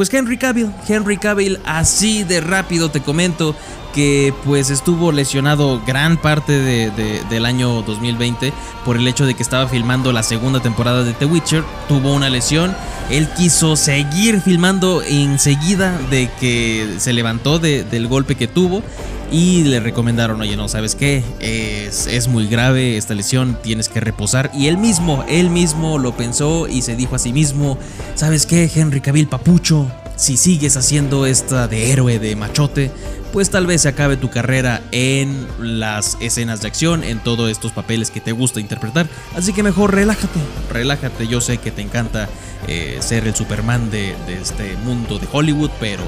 Pues 0.10 0.14
Henry 0.14 0.38
Cavill, 0.38 0.70
Henry 0.86 1.16
Cavill, 1.18 1.60
así 1.66 2.24
de 2.24 2.42
rápido 2.42 2.92
te 2.92 3.00
comento 3.00 3.56
que 3.94 4.34
pues 4.44 4.70
estuvo 4.70 5.14
lesionado 5.14 5.82
gran 5.88 6.18
parte 6.18 6.52
de- 6.60 6.92
de- 6.92 7.24
del 7.30 7.46
año 7.46 7.82
2020 7.84 8.52
por 8.86 8.98
el 8.98 9.08
hecho 9.08 9.26
de 9.26 9.34
que 9.34 9.44
estaba 9.44 9.68
filmando 9.68 10.12
la 10.12 10.24
segunda 10.24 10.60
temporada 10.62 11.04
de 11.04 11.14
The 11.14 11.26
Witcher, 11.26 11.64
tuvo 11.88 12.14
una 12.14 12.30
lesión, 12.30 12.76
él 13.10 13.28
quiso 13.38 13.76
seguir 13.76 14.42
filmando 14.42 15.02
enseguida 15.02 15.98
de 16.10 16.30
que 16.40 16.96
se 17.00 17.14
levantó 17.14 17.60
de- 17.60 17.84
del 17.84 18.08
golpe 18.08 18.36
que 18.36 18.48
tuvo 18.48 18.84
y 19.32 19.64
le 19.64 19.80
recomendaron, 19.80 20.40
oye, 20.42 20.56
no, 20.56 20.68
¿sabes 20.68 20.96
qué? 20.96 21.24
Es, 21.40 22.06
es 22.08 22.28
muy 22.28 22.48
grave 22.48 22.98
esta 22.98 23.16
lesión, 23.16 23.58
tienes 23.64 23.90
que 23.90 24.00
reposar. 24.00 24.52
Y 24.54 24.68
él 24.68 24.78
mismo, 24.78 25.24
él 25.28 25.50
mismo 25.50 25.98
lo 25.98 26.16
pensó 26.16 26.68
y 26.68 26.82
se 26.84 26.96
dijo 26.96 27.16
a 27.16 27.20
sí 27.20 27.34
mismo, 27.34 27.78
¿sabes 28.16 28.46
qué, 28.46 28.70
Henry 28.74 29.02
Cavill 29.02 29.28
Papucho? 29.28 29.88
Si 30.24 30.38
sigues 30.38 30.78
haciendo 30.78 31.26
esta 31.26 31.68
de 31.68 31.92
héroe, 31.92 32.18
de 32.18 32.38
machote, 32.38 32.92
pues 33.34 33.50
tal 33.50 33.68
vez 33.68 33.82
se 33.82 33.90
acabe 33.90 34.16
tu 34.16 34.30
carrera 34.30 34.82
en 34.94 35.46
las 35.60 36.16
escenas 36.22 36.62
de 36.62 36.70
acción, 36.70 37.04
en 37.04 37.20
todos 37.20 37.52
estos 37.52 37.74
papeles 37.74 38.10
que 38.10 38.22
te 38.22 38.32
gusta 38.32 38.62
interpretar. 38.62 39.10
Así 39.36 39.52
que 39.52 39.64
mejor 39.64 39.94
relájate, 39.94 40.40
relájate. 40.72 41.28
Yo 41.28 41.42
sé 41.42 41.58
que 41.58 41.72
te 41.72 41.82
encanta 41.82 42.30
eh, 42.70 43.00
ser 43.02 43.28
el 43.28 43.36
Superman 43.36 43.92
de, 43.92 44.16
de 44.26 44.36
este 44.42 44.78
mundo 44.86 45.20
de 45.20 45.28
Hollywood, 45.30 45.72
pero 45.82 46.04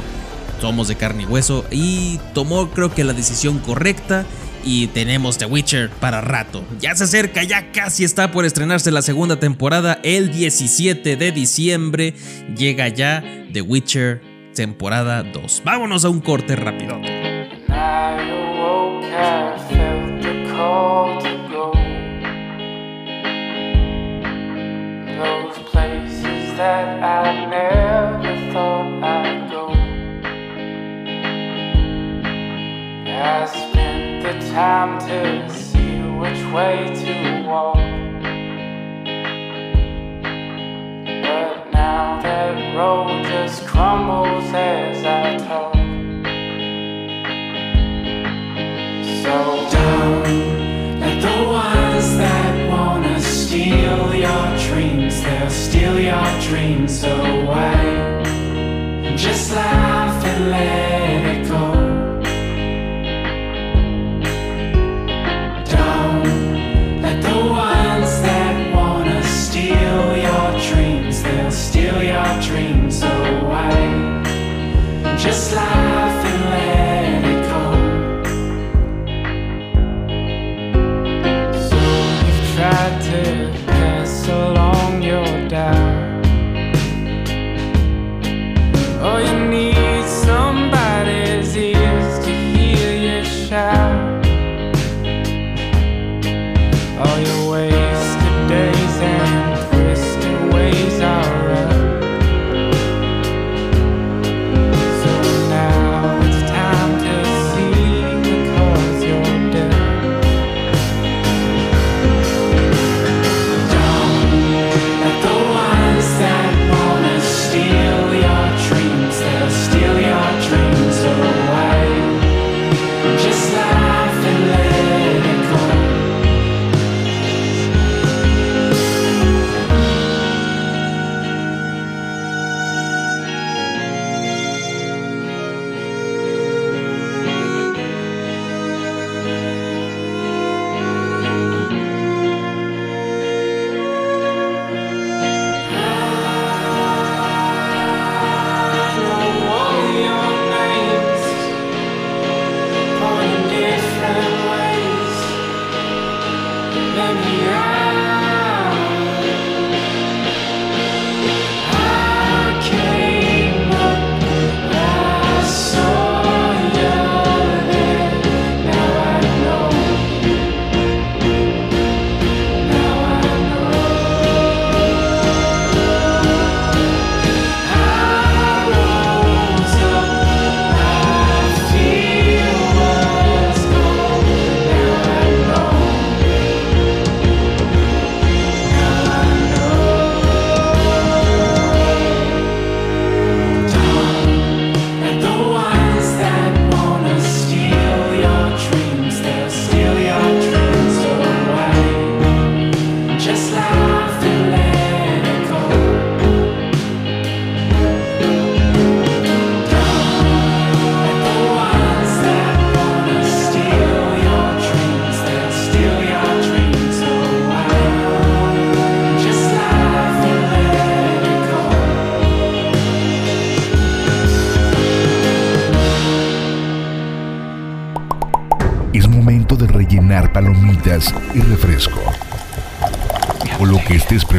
somos 0.62 0.88
de 0.88 0.96
carne 0.96 1.24
y 1.24 1.26
hueso 1.26 1.66
y 1.70 2.18
tomó 2.34 2.70
creo 2.70 2.96
que 2.96 3.04
la 3.04 3.12
decisión 3.12 3.60
correcta 3.60 4.26
y 4.66 4.88
tenemos 4.88 5.38
The 5.38 5.46
Witcher 5.46 5.90
para 5.90 6.20
rato. 6.20 6.66
Ya 6.80 6.96
se 6.96 7.06
acerca, 7.06 7.44
ya 7.44 7.72
casi 7.72 8.04
está 8.04 8.32
por 8.32 8.44
estrenarse 8.44 8.92
la 8.92 9.02
segunda 9.02 9.40
temporada 9.40 10.00
el 10.04 10.32
17 10.32 11.16
de 11.16 11.32
diciembre. 11.32 12.14
Llega 12.58 12.90
ya 12.90 13.24
The 13.54 13.62
Witcher 13.62 14.22
temporada 14.56 15.24
2. 15.24 15.62
Vámonos 15.64 16.04
a 16.04 16.10
un 16.10 16.20
corte 16.20 16.56
rápido. 16.56 17.00
I 33.48 34.05
the 34.26 34.40
time 34.50 34.98
to 35.08 35.54
see 35.54 36.02
which 36.18 36.42
way 36.52 36.90
to 36.96 37.48
walk. 37.48 37.78
But 41.22 41.72
now 41.72 42.20
that 42.24 42.76
road 42.76 43.24
just 43.24 43.68
crumbles 43.68 44.50
as 44.52 45.06
I 45.06 45.38
talk. 45.46 45.76
So 49.22 49.36
don't 49.76 51.00
let 51.00 51.22
the 51.22 51.38
ones 51.48 52.18
that 52.18 52.70
wanna 52.72 53.20
steal 53.20 54.16
your 54.16 54.48
dreams, 54.68 55.22
they'll 55.22 55.50
steal 55.52 56.00
your 56.00 56.30
dreams 56.42 57.04
away. 57.04 58.24
Just 59.16 59.54
laugh 59.54 60.26
and 60.26 60.50
let 60.50 61.35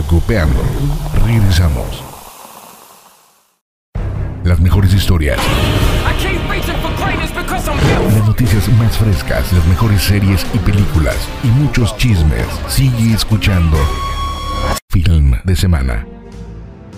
preocupando. 0.06 0.62
Regresamos. 1.24 2.02
Las 4.44 4.60
mejores 4.60 4.94
historias, 4.94 5.38
las 8.14 8.26
noticias 8.26 8.68
más 8.78 8.96
frescas, 8.96 9.52
las 9.52 9.66
mejores 9.66 10.00
series 10.02 10.46
y 10.54 10.58
películas 10.58 11.16
y 11.42 11.48
muchos 11.48 11.96
chismes. 11.96 12.46
Sigue 12.68 13.12
escuchando 13.12 13.76
Film 14.90 15.34
de 15.44 15.56
Semana. 15.56 16.06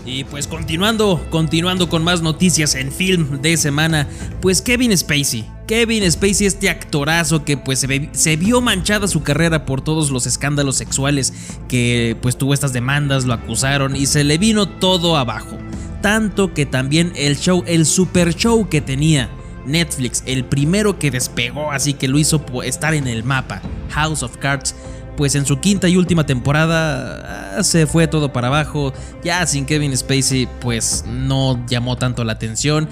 Y 0.04 0.24
pues 0.24 0.46
continuando, 0.46 1.24
continuando 1.30 1.88
con 1.88 2.04
más 2.04 2.20
noticias 2.20 2.74
en 2.74 2.92
film 2.92 3.40
de 3.40 3.56
semana, 3.56 4.06
pues 4.42 4.60
Kevin 4.60 4.96
Spacey. 4.96 5.57
Kevin 5.68 6.10
Spacey, 6.10 6.46
este 6.46 6.70
actorazo 6.70 7.44
que 7.44 7.58
pues 7.58 7.86
se, 8.12 8.36
vio 8.36 8.62
manchada 8.62 9.06
su 9.06 9.22
carrera 9.22 9.66
por 9.66 9.82
todos 9.82 10.10
los 10.10 10.26
escándalos 10.26 10.76
sexuales 10.76 11.34
que 11.68 12.16
pues 12.22 12.38
tuvo 12.38 12.54
estas 12.54 12.72
demandas, 12.72 13.26
lo 13.26 13.34
acusaron 13.34 13.94
y 13.94 14.06
se 14.06 14.24
le 14.24 14.38
vino 14.38 14.66
todo 14.66 15.18
abajo. 15.18 15.58
Tanto 16.00 16.54
que 16.54 16.64
también 16.64 17.12
el 17.16 17.36
show, 17.36 17.64
el 17.66 17.84
super 17.84 18.34
show 18.34 18.66
que 18.70 18.80
tenía 18.80 19.28
Netflix, 19.66 20.22
el 20.24 20.46
primero 20.46 20.98
que 20.98 21.10
despegó, 21.10 21.70
así 21.70 21.92
que 21.92 22.08
lo 22.08 22.18
hizo 22.18 22.42
estar 22.64 22.94
en 22.94 23.06
el 23.06 23.22
mapa, 23.22 23.60
House 23.90 24.22
of 24.22 24.38
Cards, 24.38 24.74
pues 25.18 25.34
en 25.34 25.44
su 25.44 25.60
quinta 25.60 25.88
y 25.88 25.96
última 25.96 26.24
temporada 26.24 27.56
ah, 27.58 27.62
se 27.62 27.86
fue 27.86 28.06
todo 28.06 28.32
para 28.32 28.46
abajo. 28.46 28.94
Ya 29.22 29.44
sin 29.46 29.66
Kevin 29.66 29.94
Spacey, 29.94 30.48
pues 30.60 31.04
no 31.06 31.66
llamó 31.66 31.96
tanto 31.98 32.22
la 32.22 32.34
atención. 32.34 32.88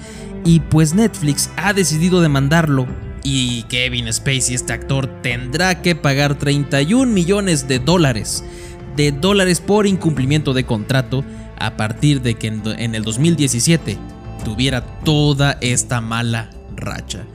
Y 0.47 0.61
pues 0.61 0.93
Netflix 0.93 1.49
ha 1.57 1.73
decidido 1.73 2.21
demandarlo. 2.21 2.87
Y 3.21 3.63
Kevin 3.63 4.11
Spacey, 4.13 4.55
este 4.55 4.71
actor, 4.71 5.21
tendrá 5.21 5.81
que 5.81 5.93
pagar 5.93 6.35
31 6.35 7.11
millones 7.11 7.67
de 7.67 7.79
dólares. 7.79 8.45
De 8.95 9.11
dólares 9.11 9.59
por 9.59 9.85
incumplimiento 9.87 10.53
de 10.53 10.63
contrato 10.63 11.25
a 11.59 11.75
partir 11.75 12.21
de 12.21 12.35
que 12.35 12.47
en, 12.47 12.95
el 12.95 13.03
2017 13.03 13.97
tuviera 14.45 14.85
toda 15.03 15.57
esta 15.59 15.99
mala 15.99 16.49
racha. 16.77 17.25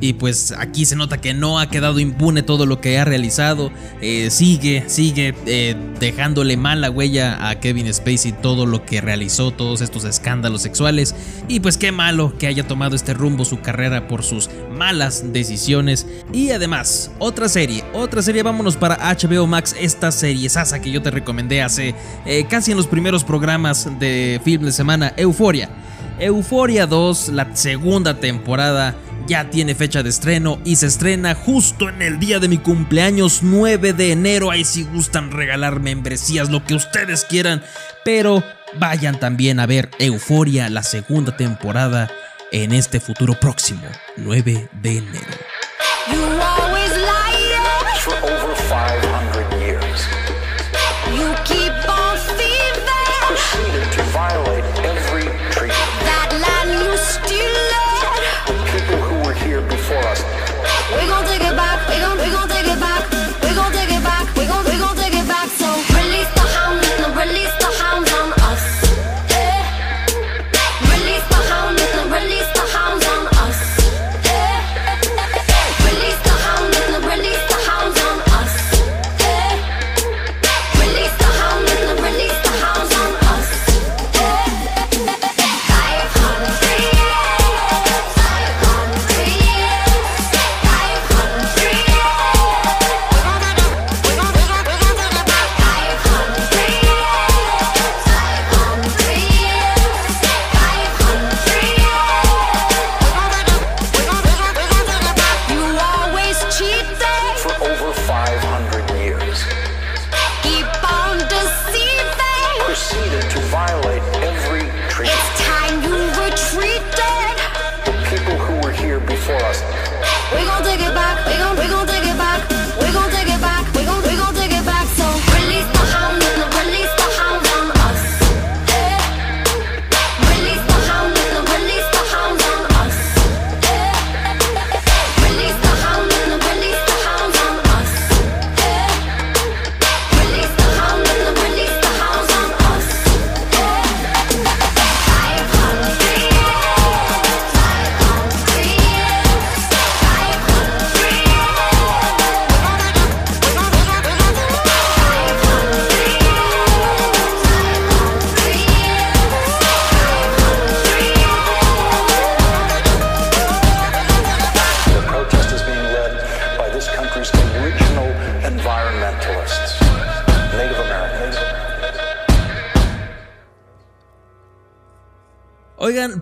Y 0.00 0.14
pues 0.14 0.52
aquí 0.56 0.86
se 0.86 0.96
nota 0.96 1.20
que 1.20 1.34
no 1.34 1.58
ha 1.58 1.68
quedado 1.68 2.00
impune 2.00 2.42
todo 2.42 2.66
lo 2.66 2.80
que 2.80 2.98
ha 2.98 3.04
realizado. 3.04 3.70
Eh, 4.00 4.30
sigue, 4.30 4.84
sigue 4.86 5.34
eh, 5.46 5.76
dejándole 5.98 6.56
mala 6.56 6.90
huella 6.90 7.48
a 7.48 7.60
Kevin 7.60 7.92
Spacey 7.92 8.32
todo 8.32 8.66
lo 8.66 8.84
que 8.84 9.00
realizó, 9.00 9.50
todos 9.50 9.80
estos 9.80 10.04
escándalos 10.04 10.62
sexuales. 10.62 11.14
Y 11.48 11.60
pues 11.60 11.76
qué 11.76 11.92
malo 11.92 12.36
que 12.38 12.46
haya 12.46 12.66
tomado 12.66 12.96
este 12.96 13.14
rumbo 13.14 13.44
su 13.44 13.60
carrera 13.60 14.08
por 14.08 14.22
sus 14.22 14.48
malas 14.70 15.32
decisiones. 15.32 16.06
Y 16.32 16.50
además, 16.50 17.10
otra 17.18 17.48
serie, 17.48 17.84
otra 17.92 18.22
serie, 18.22 18.42
vámonos 18.42 18.76
para 18.76 19.14
HBO 19.14 19.46
Max, 19.46 19.74
esta 19.78 20.10
serie 20.12 20.48
sasa 20.48 20.80
que 20.80 20.90
yo 20.90 21.02
te 21.02 21.10
recomendé 21.10 21.62
hace 21.62 21.94
eh, 22.24 22.46
casi 22.48 22.70
en 22.70 22.76
los 22.76 22.86
primeros 22.86 23.24
programas 23.24 23.88
de 23.98 24.40
film 24.44 24.64
de 24.64 24.72
semana, 24.72 25.12
Euforia. 25.16 25.68
Euforia 26.20 26.86
2, 26.86 27.30
la 27.30 27.56
segunda 27.56 28.20
temporada, 28.20 28.94
ya 29.26 29.48
tiene 29.48 29.74
fecha 29.74 30.02
de 30.02 30.10
estreno 30.10 30.60
y 30.64 30.76
se 30.76 30.86
estrena 30.86 31.34
justo 31.34 31.88
en 31.88 32.02
el 32.02 32.20
día 32.20 32.38
de 32.38 32.48
mi 32.48 32.58
cumpleaños 32.58 33.42
9 33.42 33.94
de 33.94 34.12
enero. 34.12 34.50
Ahí 34.50 34.64
si 34.64 34.82
gustan 34.82 35.30
regalar 35.30 35.80
membresías, 35.80 36.50
lo 36.50 36.62
que 36.62 36.74
ustedes 36.74 37.24
quieran. 37.24 37.62
Pero 38.04 38.44
vayan 38.78 39.18
también 39.18 39.60
a 39.60 39.66
ver 39.66 39.88
Euforia, 39.98 40.68
la 40.68 40.82
segunda 40.82 41.36
temporada, 41.36 42.10
en 42.52 42.72
este 42.72 43.00
futuro 43.00 43.34
próximo, 43.40 43.82
9 44.18 44.68
de 44.82 44.98
enero. 44.98 46.59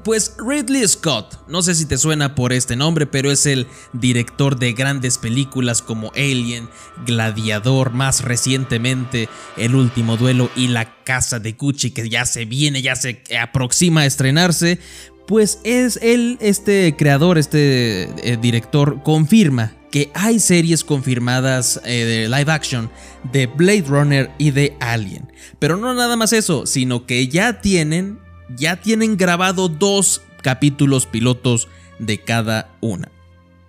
Pues 0.08 0.36
Ridley 0.38 0.88
Scott, 0.88 1.38
no 1.48 1.60
sé 1.60 1.74
si 1.74 1.84
te 1.84 1.98
suena 1.98 2.34
por 2.34 2.54
este 2.54 2.76
nombre, 2.76 3.04
pero 3.04 3.30
es 3.30 3.44
el 3.44 3.66
director 3.92 4.58
de 4.58 4.72
grandes 4.72 5.18
películas 5.18 5.82
como 5.82 6.12
Alien, 6.16 6.70
Gladiador, 7.04 7.92
más 7.92 8.22
recientemente 8.22 9.28
El 9.58 9.74
último 9.74 10.16
duelo 10.16 10.48
y 10.56 10.68
La 10.68 11.04
casa 11.04 11.40
de 11.40 11.52
Gucci, 11.52 11.90
que 11.90 12.08
ya 12.08 12.24
se 12.24 12.46
viene, 12.46 12.80
ya 12.80 12.96
se 12.96 13.22
aproxima 13.38 14.00
a 14.00 14.06
estrenarse. 14.06 14.78
Pues 15.26 15.58
es 15.62 15.98
él, 16.00 16.38
este 16.40 16.96
creador, 16.96 17.36
este 17.36 18.04
eh, 18.22 18.38
director, 18.40 19.02
confirma 19.02 19.74
que 19.90 20.10
hay 20.14 20.40
series 20.40 20.84
confirmadas 20.84 21.82
eh, 21.84 22.06
de 22.06 22.28
live 22.30 22.50
action 22.50 22.90
de 23.30 23.46
Blade 23.46 23.84
Runner 23.86 24.30
y 24.38 24.52
de 24.52 24.74
Alien. 24.80 25.30
Pero 25.58 25.76
no 25.76 25.92
nada 25.92 26.16
más 26.16 26.32
eso, 26.32 26.64
sino 26.64 27.04
que 27.04 27.28
ya 27.28 27.60
tienen, 27.60 28.20
ya 28.56 28.76
tienen 28.76 29.16
grabado 29.16 29.68
dos 29.68 30.22
capítulos 30.42 31.06
pilotos 31.06 31.68
de 31.98 32.18
cada 32.18 32.70
una. 32.80 33.10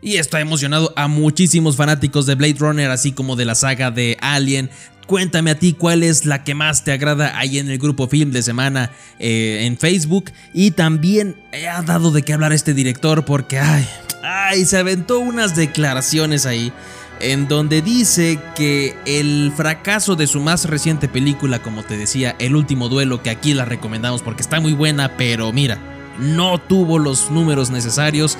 Y 0.01 0.15
esto 0.15 0.37
ha 0.37 0.41
emocionado 0.41 0.93
a 0.95 1.07
muchísimos 1.07 1.75
fanáticos 1.75 2.25
de 2.25 2.35
Blade 2.35 2.55
Runner, 2.57 2.89
así 2.89 3.11
como 3.11 3.35
de 3.35 3.45
la 3.45 3.55
saga 3.55 3.91
de 3.91 4.17
Alien. 4.21 4.69
Cuéntame 5.07 5.51
a 5.51 5.59
ti 5.59 5.73
cuál 5.73 6.03
es 6.03 6.25
la 6.25 6.43
que 6.43 6.55
más 6.55 6.83
te 6.83 6.91
agrada 6.91 7.37
ahí 7.37 7.57
en 7.57 7.69
el 7.69 7.79
grupo 7.79 8.07
Film 8.07 8.31
de 8.31 8.43
Semana 8.43 8.91
eh, 9.17 9.65
en 9.65 9.77
Facebook. 9.77 10.31
Y 10.53 10.71
también 10.71 11.35
ha 11.67 11.81
dado 11.81 12.11
de 12.11 12.21
qué 12.21 12.33
hablar 12.33 12.53
este 12.53 12.73
director 12.73 13.25
porque, 13.25 13.59
ay, 13.59 13.85
ay, 14.23 14.65
se 14.65 14.77
aventó 14.77 15.19
unas 15.19 15.55
declaraciones 15.55 16.45
ahí 16.45 16.71
en 17.19 17.47
donde 17.47 17.81
dice 17.81 18.39
que 18.55 18.95
el 19.05 19.51
fracaso 19.55 20.15
de 20.15 20.27
su 20.27 20.39
más 20.39 20.65
reciente 20.65 21.07
película, 21.07 21.61
como 21.61 21.83
te 21.83 21.97
decía, 21.97 22.35
El 22.39 22.55
último 22.55 22.89
duelo, 22.89 23.21
que 23.21 23.29
aquí 23.29 23.53
la 23.53 23.65
recomendamos 23.65 24.21
porque 24.21 24.41
está 24.41 24.59
muy 24.59 24.73
buena, 24.73 25.17
pero 25.17 25.51
mira, 25.51 25.77
no 26.19 26.59
tuvo 26.59 26.99
los 26.99 27.31
números 27.31 27.69
necesarios. 27.69 28.37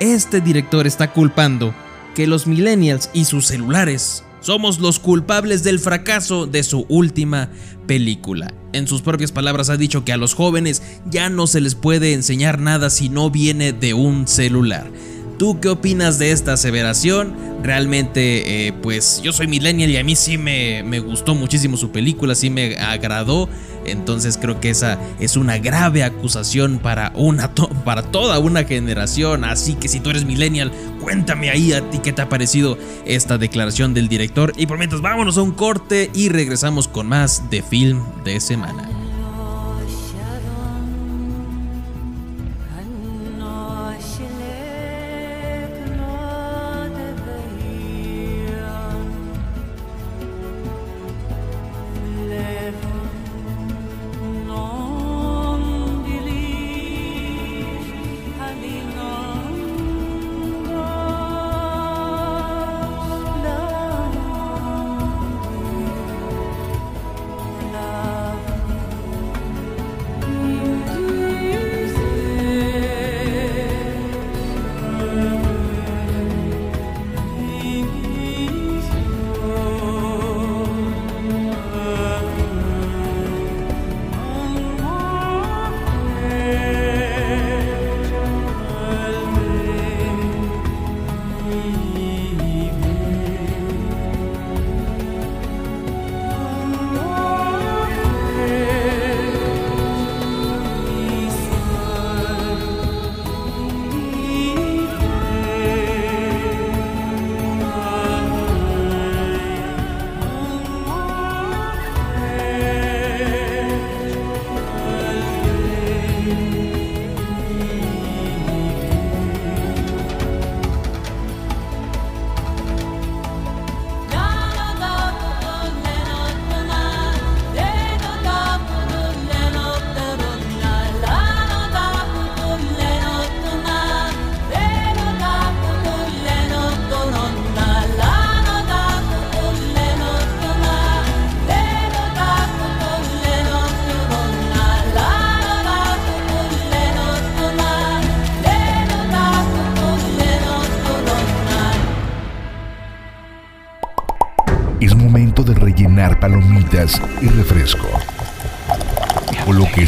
Este 0.00 0.40
director 0.40 0.86
está 0.86 1.12
culpando 1.12 1.74
que 2.14 2.26
los 2.26 2.46
millennials 2.46 3.10
y 3.12 3.24
sus 3.24 3.46
celulares 3.46 4.24
somos 4.40 4.80
los 4.80 4.98
culpables 4.98 5.62
del 5.62 5.78
fracaso 5.78 6.46
de 6.46 6.64
su 6.64 6.84
última 6.88 7.48
película. 7.86 8.52
En 8.72 8.88
sus 8.88 9.02
propias 9.02 9.32
palabras 9.32 9.70
ha 9.70 9.76
dicho 9.76 10.04
que 10.04 10.12
a 10.12 10.16
los 10.16 10.34
jóvenes 10.34 10.82
ya 11.06 11.30
no 11.30 11.46
se 11.46 11.60
les 11.60 11.74
puede 11.74 12.12
enseñar 12.12 12.58
nada 12.58 12.90
si 12.90 13.08
no 13.08 13.30
viene 13.30 13.72
de 13.72 13.94
un 13.94 14.26
celular. 14.26 14.90
¿Tú 15.42 15.58
qué 15.58 15.70
opinas 15.70 16.20
de 16.20 16.30
esta 16.30 16.52
aseveración? 16.52 17.34
Realmente, 17.64 18.68
eh, 18.68 18.72
pues 18.72 19.20
yo 19.24 19.32
soy 19.32 19.48
millennial 19.48 19.90
y 19.90 19.96
a 19.96 20.04
mí 20.04 20.14
sí 20.14 20.38
me, 20.38 21.00
gustó 21.00 21.34
muchísimo 21.34 21.76
su 21.76 21.90
película, 21.90 22.36
sí 22.36 22.48
me 22.48 22.76
agradó. 22.76 23.48
Entonces 23.84 24.38
creo 24.40 24.60
que 24.60 24.70
esa 24.70 25.00
es 25.18 25.36
una 25.36 25.58
grave 25.58 26.04
acusación 26.04 26.78
para, 26.78 27.10
una 27.16 27.52
para 27.84 28.02
toda 28.02 28.38
una 28.38 28.62
generación. 28.62 29.42
Así 29.42 29.74
que 29.74 29.88
si 29.88 29.98
tú 29.98 30.10
eres 30.10 30.24
millennial, 30.24 30.70
cuéntame 31.00 31.50
ahí 31.50 31.72
a 31.72 31.90
ti 31.90 31.98
qué 31.98 32.12
te 32.12 32.22
ha 32.22 32.28
parecido 32.28 32.78
esta 33.04 33.36
declaración 33.36 33.94
del 33.94 34.06
director. 34.06 34.52
Y 34.56 34.66
por 34.66 34.78
mientras 34.78 35.02
vámonos 35.02 35.38
a 35.38 35.42
un 35.42 35.50
corte 35.50 36.08
y 36.14 36.28
regresamos 36.28 36.86
con 36.86 37.08
más 37.08 37.50
de 37.50 37.62
film 37.62 38.00
de 38.22 38.38
semana. 38.38 39.01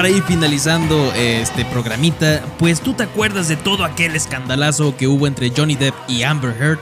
Para 0.00 0.08
ir 0.08 0.22
finalizando 0.22 1.12
este 1.14 1.62
programita, 1.66 2.42
pues 2.58 2.80
tú 2.80 2.94
te 2.94 3.02
acuerdas 3.02 3.48
de 3.48 3.56
todo 3.56 3.84
aquel 3.84 4.16
escandalazo 4.16 4.96
que 4.96 5.06
hubo 5.06 5.26
entre 5.26 5.52
Johnny 5.54 5.74
Depp 5.74 5.94
y 6.08 6.22
Amber 6.22 6.56
Heard. 6.58 6.78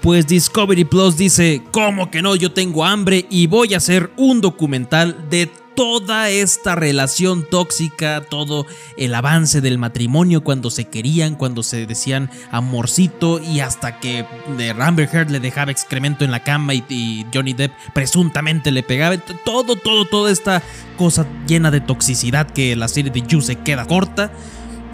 Pues 0.00 0.26
Discovery 0.26 0.86
Plus 0.86 1.18
dice, 1.18 1.60
¿cómo 1.72 2.10
que 2.10 2.22
no? 2.22 2.36
Yo 2.36 2.52
tengo 2.52 2.86
hambre 2.86 3.26
y 3.28 3.48
voy 3.48 3.74
a 3.74 3.76
hacer 3.76 4.10
un 4.16 4.40
documental 4.40 5.28
de 5.28 5.50
toda 5.74 6.30
esta 6.30 6.74
relación 6.74 7.44
tóxica, 7.48 8.22
todo 8.28 8.66
el 8.96 9.14
avance 9.14 9.60
del 9.60 9.78
matrimonio 9.78 10.42
cuando 10.42 10.70
se 10.70 10.86
querían, 10.86 11.34
cuando 11.34 11.62
se 11.62 11.86
decían 11.86 12.30
amorcito 12.50 13.40
y 13.40 13.60
hasta 13.60 14.00
que 14.00 14.26
de 14.56 14.70
Amber 14.70 15.08
Heard 15.12 15.30
le 15.30 15.40
dejaba 15.40 15.70
excremento 15.70 16.24
en 16.24 16.30
la 16.30 16.40
cama 16.40 16.74
y, 16.74 17.26
Johnny 17.32 17.52
Depp 17.54 17.72
presuntamente 17.92 18.70
le 18.70 18.82
pegaba. 18.82 19.16
Todo, 19.44 19.76
todo, 19.76 20.04
toda 20.04 20.30
esta 20.30 20.62
cosa 20.96 21.26
llena 21.46 21.70
de 21.70 21.80
toxicidad 21.80 22.50
que 22.50 22.76
la 22.76 22.88
serie 22.88 23.10
de 23.10 23.22
You 23.22 23.40
se 23.40 23.56
queda 23.56 23.86
corta. 23.86 24.30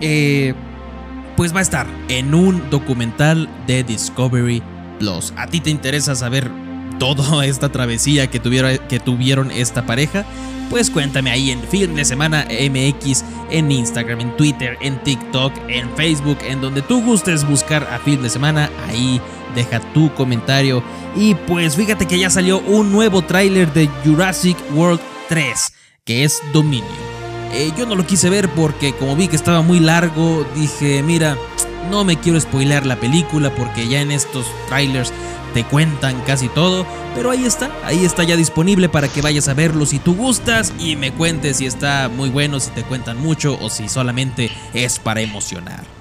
Eh, 0.01 0.55
pues 1.37 1.55
va 1.55 1.61
a 1.61 1.63
estar 1.63 1.87
en 2.09 2.35
un 2.35 2.69
documental 2.71 3.49
de 3.67 3.83
Discovery 3.83 4.63
Plus. 4.99 5.33
¿A 5.37 5.47
ti 5.47 5.61
te 5.61 5.71
interesa 5.71 6.15
saber 6.15 6.51
toda 7.01 7.45
esta 7.45 7.69
travesía 7.73 8.29
que, 8.31 8.39
tuviera- 8.39 8.79
que 8.87 9.01
tuvieron 9.01 9.51
esta 9.51 9.85
pareja? 9.85 10.25
Pues 10.71 10.89
cuéntame 10.89 11.33
ahí 11.33 11.51
en 11.51 11.61
Film 11.65 11.97
de 11.97 12.05
Semana 12.05 12.47
MX, 12.49 13.25
en 13.51 13.73
Instagram, 13.73 14.21
en 14.21 14.37
Twitter, 14.37 14.77
en 14.81 15.03
TikTok, 15.03 15.53
en 15.69 15.91
Facebook, 15.97 16.39
en 16.47 16.61
donde 16.61 16.81
tú 16.83 17.03
gustes 17.03 17.45
buscar 17.45 17.83
a 17.93 17.99
Film 17.99 18.23
de 18.23 18.31
Semana, 18.31 18.71
ahí 18.89 19.21
deja 19.57 19.81
tu 19.93 20.15
comentario. 20.15 20.81
Y 21.17 21.35
pues 21.35 21.75
fíjate 21.75 22.07
que 22.07 22.21
ya 22.21 22.31
salió 22.31 22.61
un 22.61 22.93
nuevo 22.93 23.23
tráiler 23.23 23.73
de 23.73 23.89
Jurassic 24.05 24.57
World 24.73 25.01
3, 25.29 25.73
que 26.05 26.23
es 26.23 26.41
Dominio. 26.53 26.85
Eh, 27.53 27.73
yo 27.77 27.85
no 27.85 27.97
lo 27.97 28.07
quise 28.07 28.31
ver 28.31 28.49
porque 28.51 28.93
como 28.93 29.17
vi 29.17 29.27
que 29.27 29.35
estaba 29.35 29.61
muy 29.63 29.81
largo, 29.81 30.47
dije, 30.55 31.03
mira, 31.03 31.37
no 31.89 32.05
me 32.05 32.19
quiero 32.19 32.41
spoilear 32.41 32.87
la 32.87 32.97
película 32.97 33.55
porque 33.55 33.89
ya 33.89 34.01
en 34.01 34.11
estos 34.11 34.47
trailers 34.69 35.13
te 35.55 35.65
cuentan 35.65 36.21
casi 36.23 36.49
todo, 36.49 36.87
pero 37.15 37.31
ahí 37.31 37.45
está, 37.45 37.71
ahí 37.85 38.05
está 38.05 38.23
ya 38.23 38.37
disponible 38.37 38.89
para 38.89 39.09
que 39.09 39.23
vayas 39.23 39.49
a 39.49 39.55
verlo 39.55 39.87
si 39.87 39.99
tú 39.99 40.15
gustas 40.15 40.73
y 40.79 40.97
me 40.97 41.13
cuentes 41.13 41.57
si 41.57 41.67
está 41.67 42.09
muy 42.09 42.29
bueno, 42.29 42.61
si 42.61 42.71
te 42.71 42.85
cuentan 42.85 43.19
mucho 43.19 43.59
o 43.61 43.69
si 43.71 43.89
solamente 43.89 44.51
es 44.75 44.99
para 44.99 45.21
emocionar. 45.21 46.00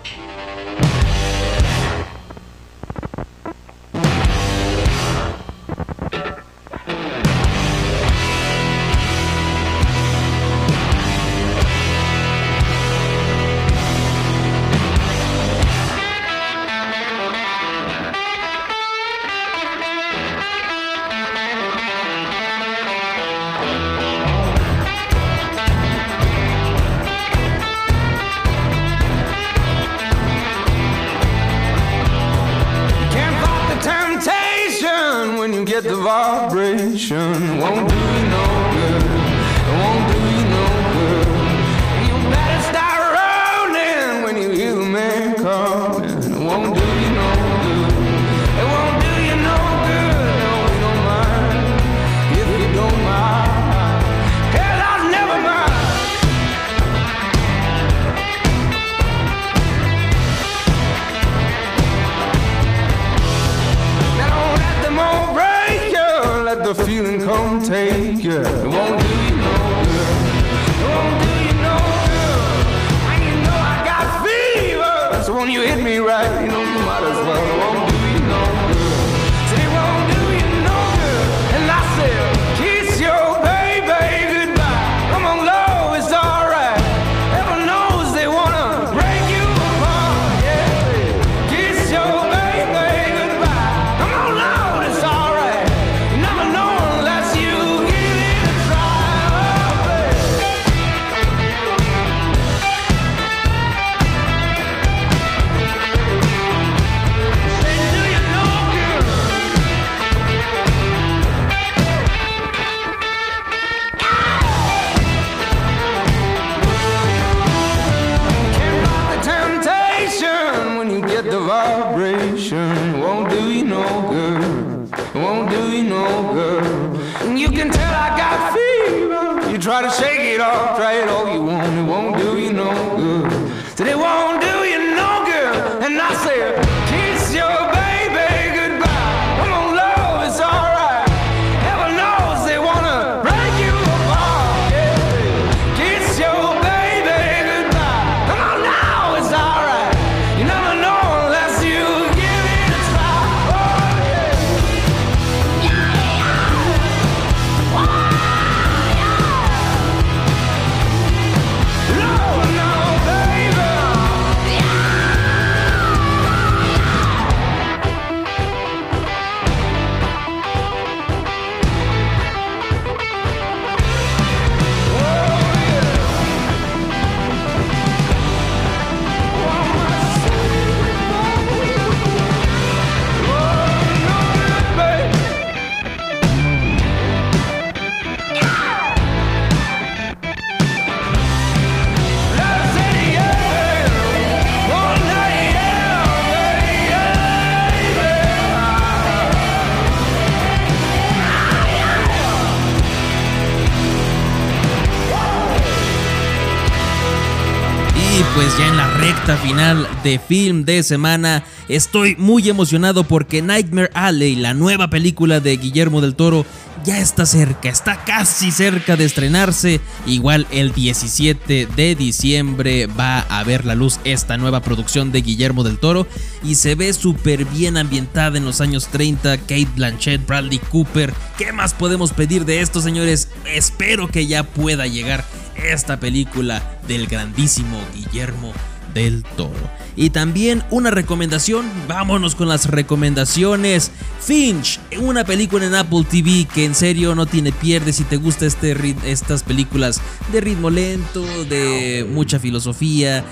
Final 209.38 209.88
de 210.04 210.20
film 210.20 210.66
de 210.66 210.82
semana 210.84 211.44
estoy 211.68 212.16
muy 212.16 212.50
emocionado 212.50 213.04
porque 213.04 213.42
Nightmare 213.42 213.92
Alley, 213.94 214.36
la 214.36 214.54
nueva 214.54 214.90
película 214.90 215.40
de 215.40 215.58
Guillermo 215.58 216.02
del 216.02 216.16
Toro, 216.16 216.46
ya 216.84 217.00
está 217.00 217.26
cerca, 217.26 217.70
está 217.70 218.04
casi 218.06 218.52
cerca 218.52 218.96
de 218.96 219.06
estrenarse. 219.06 219.82
Igual 220.08 220.48
el 220.52 220.74
17 220.74 221.68
de 221.76 221.96
diciembre 221.96 222.88
va 222.88 223.20
a 223.20 223.44
ver 223.44 223.66
la 223.66 223.76
luz 223.76 224.00
esta 224.04 224.38
nueva 224.38 224.62
producción 224.62 225.12
de 225.12 225.22
Guillermo 225.22 225.64
del 225.64 225.80
Toro 225.80 226.08
y 226.44 226.56
se 226.56 226.76
ve 226.76 226.92
súper 226.94 227.46
bien 227.46 227.78
ambientada 227.78 228.38
en 228.38 228.46
los 228.46 228.62
años 228.62 228.88
30. 228.88 229.38
Kate 229.38 229.68
Blanchett, 229.76 230.26
Bradley 230.26 230.60
Cooper, 230.60 231.14
¿qué 231.38 231.52
más 231.52 231.74
podemos 231.74 232.14
pedir 232.14 232.46
de 232.46 232.62
esto, 232.62 232.82
señores? 232.82 233.30
Espero 233.46 234.08
que 234.08 234.28
ya 234.28 234.44
pueda 234.44 234.88
llegar 234.88 235.26
esta 235.56 236.00
película 236.00 236.80
del 236.88 237.08
grandísimo 237.08 237.80
Guillermo 237.94 238.54
del 238.94 239.24
Toro. 239.36 239.80
Y 239.96 240.12
también 240.12 240.64
una 240.70 240.92
recomendación, 240.92 241.66
vámonos 241.88 242.36
con 242.36 242.48
las 242.48 242.68
recomendaciones. 242.68 243.92
Finch, 244.22 244.80
una 245.02 245.26
película 245.26 245.66
en 245.66 245.76
Apple 245.76 246.06
TV 246.10 246.48
que 246.54 246.64
en 246.64 246.74
serio 246.74 247.16
no 247.16 247.26
tiene 247.26 247.52
pierde 247.52 247.92
si 247.92 248.06
te 248.06 248.16
gusta 248.16 248.46
este, 248.46 248.76
estas 249.06 249.44
películas 249.44 250.02
de 250.32 250.40
ritmo 250.42 250.70
lento, 250.70 251.22
de 251.46 252.08
mucha 252.10 252.40
filosofía, 252.40 253.26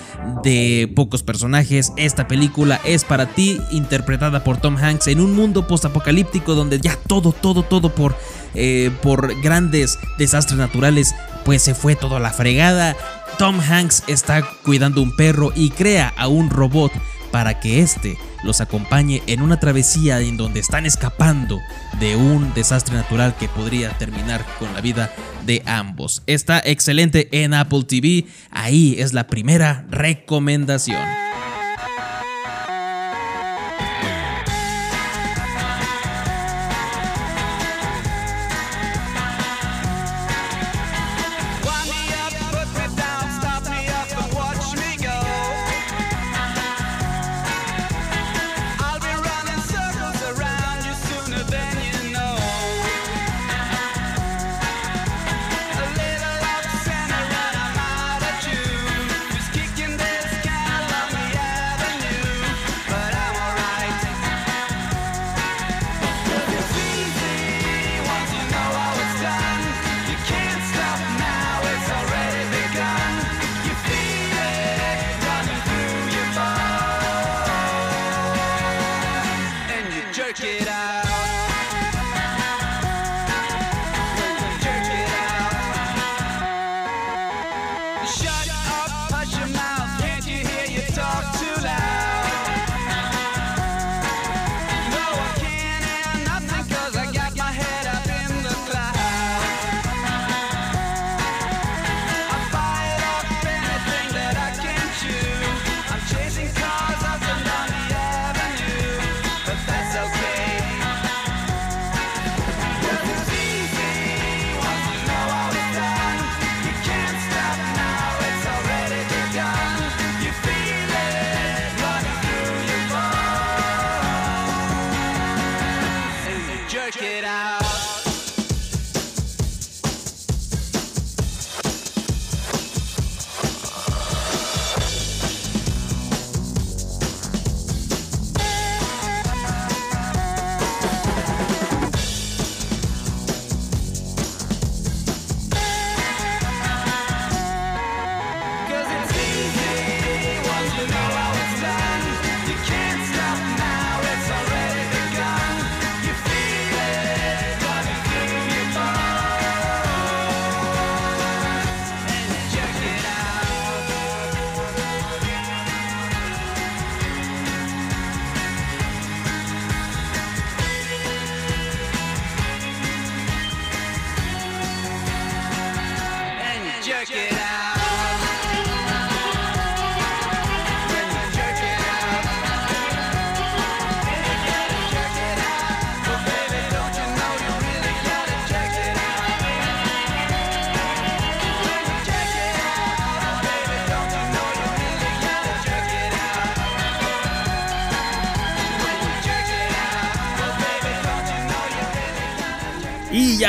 de 0.44 0.92
pocos 0.94 1.24
personajes. 1.24 1.94
Esta 1.96 2.28
película 2.28 2.82
es 2.84 3.06
para 3.06 3.28
ti, 3.28 3.62
interpretada 3.72 4.44
por 4.44 4.58
Tom 4.58 4.76
Hanks 4.76 5.08
en 5.08 5.22
un 5.22 5.34
mundo 5.34 5.68
postapocalíptico 5.68 6.54
donde 6.54 6.82
ya 6.82 6.98
todo, 7.08 7.32
todo, 7.32 7.64
todo 7.64 7.94
por, 7.96 8.18
eh, 8.56 8.92
por 9.02 9.40
grandes 9.42 10.00
desastres 10.18 10.58
naturales, 10.58 11.16
pues 11.46 11.62
se 11.62 11.76
fue 11.76 11.96
todo 11.96 12.18
a 12.18 12.20
la 12.20 12.32
fregada. 12.32 12.96
Tom 13.38 13.60
Hanks 13.60 14.04
está 14.08 14.42
cuidando 14.64 15.02
un 15.04 15.16
perro 15.16 15.52
y 15.56 15.70
crea 15.70 16.12
a 16.18 16.28
un 16.28 16.50
robot 16.50 16.92
para 17.32 17.60
que 17.60 17.82
éste 17.82 18.18
los 18.44 18.62
acompañe 18.62 19.22
en 19.28 19.44
una 19.44 19.60
travesía 19.60 20.20
en 20.22 20.38
donde 20.38 20.60
están 20.60 20.88
escapando 20.88 21.60
de 22.00 22.16
un 22.16 22.52
desastre 22.56 22.96
natural 22.96 23.36
que 23.38 23.48
podría 23.48 23.96
terminar 23.98 24.44
con 24.58 24.74
la 24.74 24.82
vida 24.82 25.14
de 25.46 25.62
ambos. 25.68 26.24
Está 26.26 26.60
excelente 26.66 27.30
en 27.44 27.54
Apple 27.54 27.84
TV, 27.84 28.26
ahí 28.50 28.96
es 28.98 29.14
la 29.14 29.28
primera 29.28 29.86
recomendación. 29.92 31.27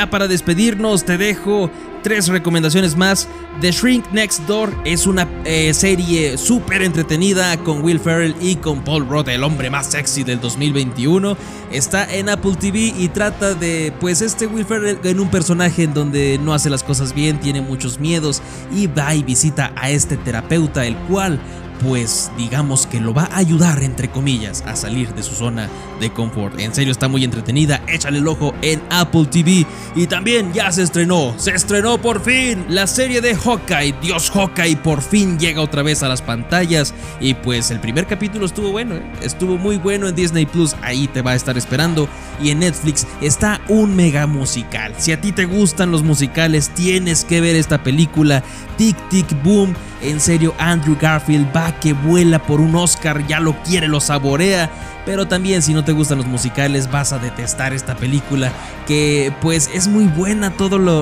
Para 0.09 0.27
despedirnos 0.27 1.05
te 1.05 1.17
dejo 1.17 1.69
tres 2.03 2.27
recomendaciones 2.27 2.95
más. 2.95 3.27
The 3.61 3.71
Shrink 3.71 4.11
Next 4.11 4.45
Door 4.47 4.73
es 4.85 5.05
una 5.05 5.27
eh, 5.43 5.73
serie 5.73 6.37
súper 6.37 6.81
entretenida 6.81 7.57
con 7.57 7.81
Will 7.81 7.99
Ferrell 7.99 8.35
y 8.39 8.55
con 8.55 8.83
Paul 8.83 9.07
Rudd, 9.07 9.27
el 9.29 9.43
hombre 9.43 9.69
más 9.69 9.87
sexy 9.87 10.23
del 10.23 10.39
2021. 10.39 11.37
Está 11.71 12.11
en 12.13 12.29
Apple 12.29 12.55
TV 12.59 12.93
y 12.97 13.09
trata 13.09 13.53
de, 13.53 13.93
pues, 13.99 14.21
este 14.21 14.47
Will 14.47 14.65
Ferrell 14.65 14.99
en 15.03 15.19
un 15.19 15.29
personaje 15.29 15.83
en 15.83 15.93
donde 15.93 16.39
no 16.41 16.53
hace 16.53 16.69
las 16.69 16.83
cosas 16.83 17.13
bien, 17.13 17.39
tiene 17.39 17.61
muchos 17.61 17.99
miedos 17.99 18.41
y 18.73 18.87
va 18.87 19.13
y 19.13 19.23
visita 19.23 19.73
a 19.75 19.89
este 19.89 20.17
terapeuta, 20.17 20.85
el 20.85 20.95
cual 20.95 21.39
pues 21.83 22.31
digamos 22.37 22.87
que 22.87 22.99
lo 22.99 23.13
va 23.13 23.23
a 23.31 23.37
ayudar, 23.37 23.83
entre 23.83 24.09
comillas, 24.09 24.63
a 24.65 24.75
salir 24.75 25.13
de 25.13 25.23
su 25.23 25.35
zona 25.35 25.69
de 25.99 26.11
confort. 26.11 26.59
En 26.59 26.73
serio, 26.73 26.91
está 26.91 27.07
muy 27.07 27.23
entretenida, 27.23 27.81
échale 27.87 28.19
el 28.19 28.27
ojo 28.27 28.53
en 28.61 28.81
Apple 28.89 29.25
TV. 29.25 29.65
Y 29.95 30.07
también 30.07 30.53
ya 30.53 30.71
se 30.71 30.83
estrenó, 30.83 31.33
se 31.37 31.51
estrenó 31.51 31.99
por 31.99 32.21
fin 32.21 32.65
la 32.69 32.87
serie 32.87 33.21
de 33.21 33.35
Hawkeye. 33.35 33.95
Dios 34.01 34.31
Hawkeye 34.31 34.77
por 34.77 35.01
fin 35.01 35.39
llega 35.39 35.61
otra 35.61 35.83
vez 35.83 36.03
a 36.03 36.09
las 36.09 36.21
pantallas. 36.21 36.93
Y 37.19 37.33
pues 37.33 37.71
el 37.71 37.79
primer 37.79 38.07
capítulo 38.07 38.45
estuvo 38.45 38.71
bueno, 38.71 38.95
¿eh? 38.95 39.03
estuvo 39.21 39.57
muy 39.57 39.77
bueno 39.77 40.07
en 40.07 40.15
Disney 40.15 40.45
Plus, 40.45 40.75
ahí 40.81 41.07
te 41.07 41.21
va 41.21 41.31
a 41.31 41.35
estar 41.35 41.57
esperando. 41.57 42.07
Y 42.41 42.51
en 42.51 42.59
Netflix 42.59 43.05
está 43.21 43.61
un 43.67 43.95
mega 43.95 44.27
musical. 44.27 44.93
Si 44.97 45.11
a 45.11 45.19
ti 45.19 45.31
te 45.31 45.45
gustan 45.45 45.91
los 45.91 46.03
musicales, 46.03 46.69
tienes 46.69 47.25
que 47.25 47.41
ver 47.41 47.55
esta 47.55 47.83
película, 47.83 48.43
Tic 48.77 48.97
Tic 49.09 49.43
Boom 49.43 49.75
En 50.01 50.19
serio, 50.21 50.53
Andrew 50.57 50.97
Garfield 50.99 51.47
va 51.55 51.71
que 51.73 51.93
vuela 51.93 52.39
por 52.39 52.61
un 52.61 52.75
Oscar, 52.75 53.25
ya 53.27 53.39
lo 53.39 53.53
quiere, 53.63 53.87
lo 53.87 53.99
saborea. 53.99 54.69
Pero 55.05 55.27
también 55.27 55.61
si 55.61 55.73
no 55.73 55.83
te 55.83 55.91
gustan 55.91 56.17
los 56.19 56.27
musicales 56.27 56.91
vas 56.91 57.13
a 57.13 57.19
detestar 57.19 57.73
esta 57.73 57.95
película 57.95 58.51
que 58.85 59.33
pues 59.41 59.69
es 59.73 59.87
muy 59.87 60.05
buena, 60.05 60.51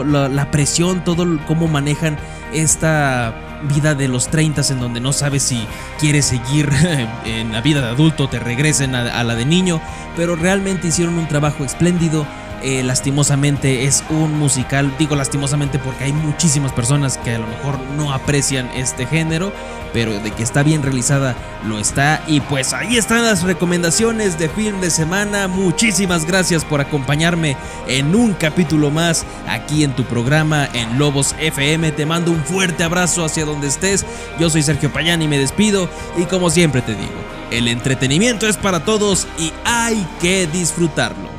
lo- 0.03 0.29
la 0.29 0.49
presión, 0.49 1.03
todo 1.03 1.25
lo- 1.25 1.45
cómo 1.45 1.67
manejan 1.67 2.17
esta 2.53 3.33
vida 3.73 3.95
de 3.95 4.07
los 4.07 4.29
30 4.29 4.61
en 4.69 4.79
donde 4.79 4.99
no 4.99 5.11
sabes 5.13 5.43
si 5.43 5.65
quieres 5.99 6.25
seguir 6.25 6.69
en 7.25 7.51
la 7.51 7.61
vida 7.61 7.81
de 7.81 7.87
adulto 7.87 8.29
te 8.29 8.39
regresen 8.39 8.95
a 8.95 9.23
la 9.23 9.35
de 9.35 9.45
niño, 9.45 9.81
pero 10.15 10.35
realmente 10.35 10.87
hicieron 10.87 11.17
un 11.17 11.27
trabajo 11.27 11.65
espléndido. 11.65 12.25
Eh, 12.63 12.83
lastimosamente 12.83 13.85
es 13.85 14.03
un 14.09 14.37
musical, 14.39 14.91
digo 14.97 15.15
lastimosamente 15.15 15.77
porque 15.79 16.05
hay 16.05 16.13
muchísimas 16.13 16.71
personas 16.71 17.17
que 17.17 17.35
a 17.35 17.39
lo 17.39 17.47
mejor 17.47 17.79
no 17.95 18.11
aprecian 18.11 18.67
este 18.75 19.05
género, 19.05 19.53
pero 19.93 20.19
de 20.19 20.31
que 20.31 20.43
está 20.43 20.63
bien 20.63 20.81
realizada 20.81 21.35
lo 21.65 21.79
está. 21.79 22.23
Y 22.27 22.39
pues 22.41 22.73
ahí 22.73 22.97
están 22.97 23.23
las 23.23 23.43
recomendaciones 23.43 24.39
de 24.39 24.49
film 24.49 24.81
de 24.81 24.89
semana. 24.89 25.47
Muchísimas 25.47 26.25
gracias 26.25 26.65
por 26.65 26.81
acompañarme 26.81 27.57
en 27.87 28.15
un 28.15 28.33
capítulo 28.33 28.89
más 28.89 29.25
aquí 29.47 29.83
en 29.83 29.95
tu 29.95 30.03
programa 30.03 30.67
en 30.73 30.97
Lobos 30.97 31.35
FM. 31.39 31.91
Te 31.91 32.05
mando 32.05 32.31
un 32.31 32.43
fuerte 32.43 32.83
abrazo 32.83 33.23
hacia 33.23 33.45
donde 33.45 33.67
estés. 33.67 34.05
Yo 34.39 34.49
soy 34.49 34.63
Sergio 34.63 34.91
Payán 34.91 35.21
y 35.21 35.27
me 35.27 35.37
despido. 35.37 35.89
Y 36.17 36.25
como 36.25 36.49
siempre 36.49 36.81
te 36.81 36.93
digo, 36.93 37.21
el 37.51 37.67
entretenimiento 37.67 38.47
es 38.47 38.57
para 38.57 38.83
todos 38.83 39.27
y 39.37 39.53
hay 39.63 40.05
que 40.19 40.47
disfrutarlo. 40.47 41.36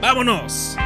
¡Vámonos! 0.00 0.76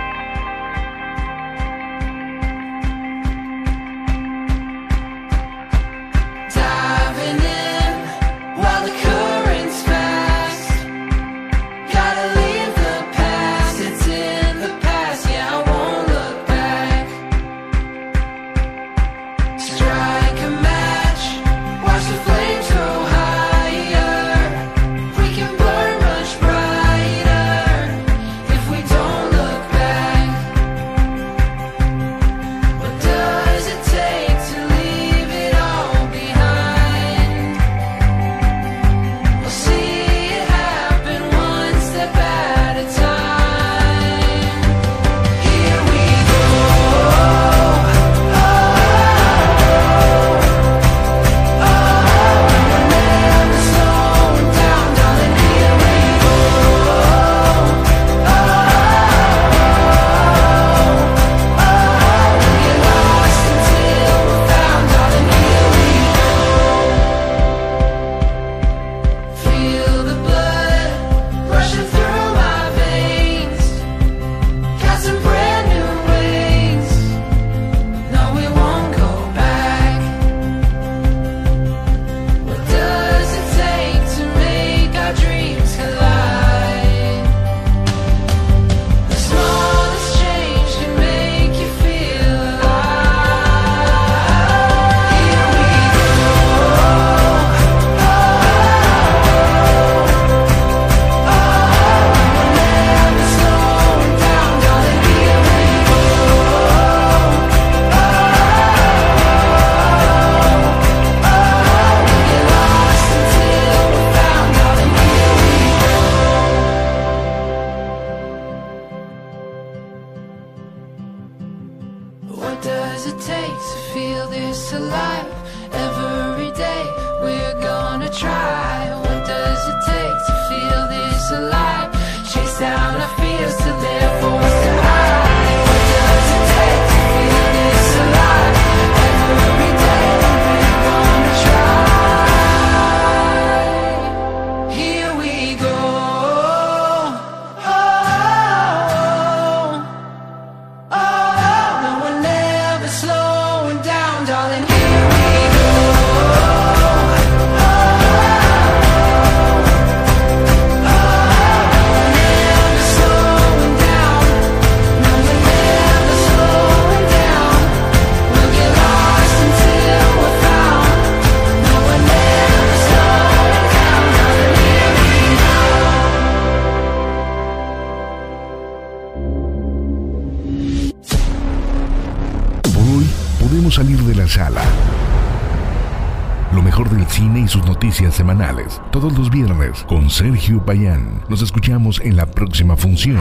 Semanales. 188.15 188.81
Todos 188.91 189.17
los 189.17 189.31
viernes 189.31 189.85
con 189.89 190.11
Sergio 190.11 190.65
Payán. 190.65 191.23
Nos 191.29 191.43
escuchamos 191.43 192.01
en 192.01 192.17
la 192.17 192.27
próxima 192.27 192.77
función. 192.77 193.21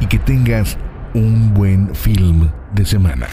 Y 0.00 0.06
que 0.06 0.18
tengas 0.18 0.76
un 1.14 1.54
buen 1.54 1.94
film 1.94 2.50
de 2.74 2.84
semana. 2.84 3.28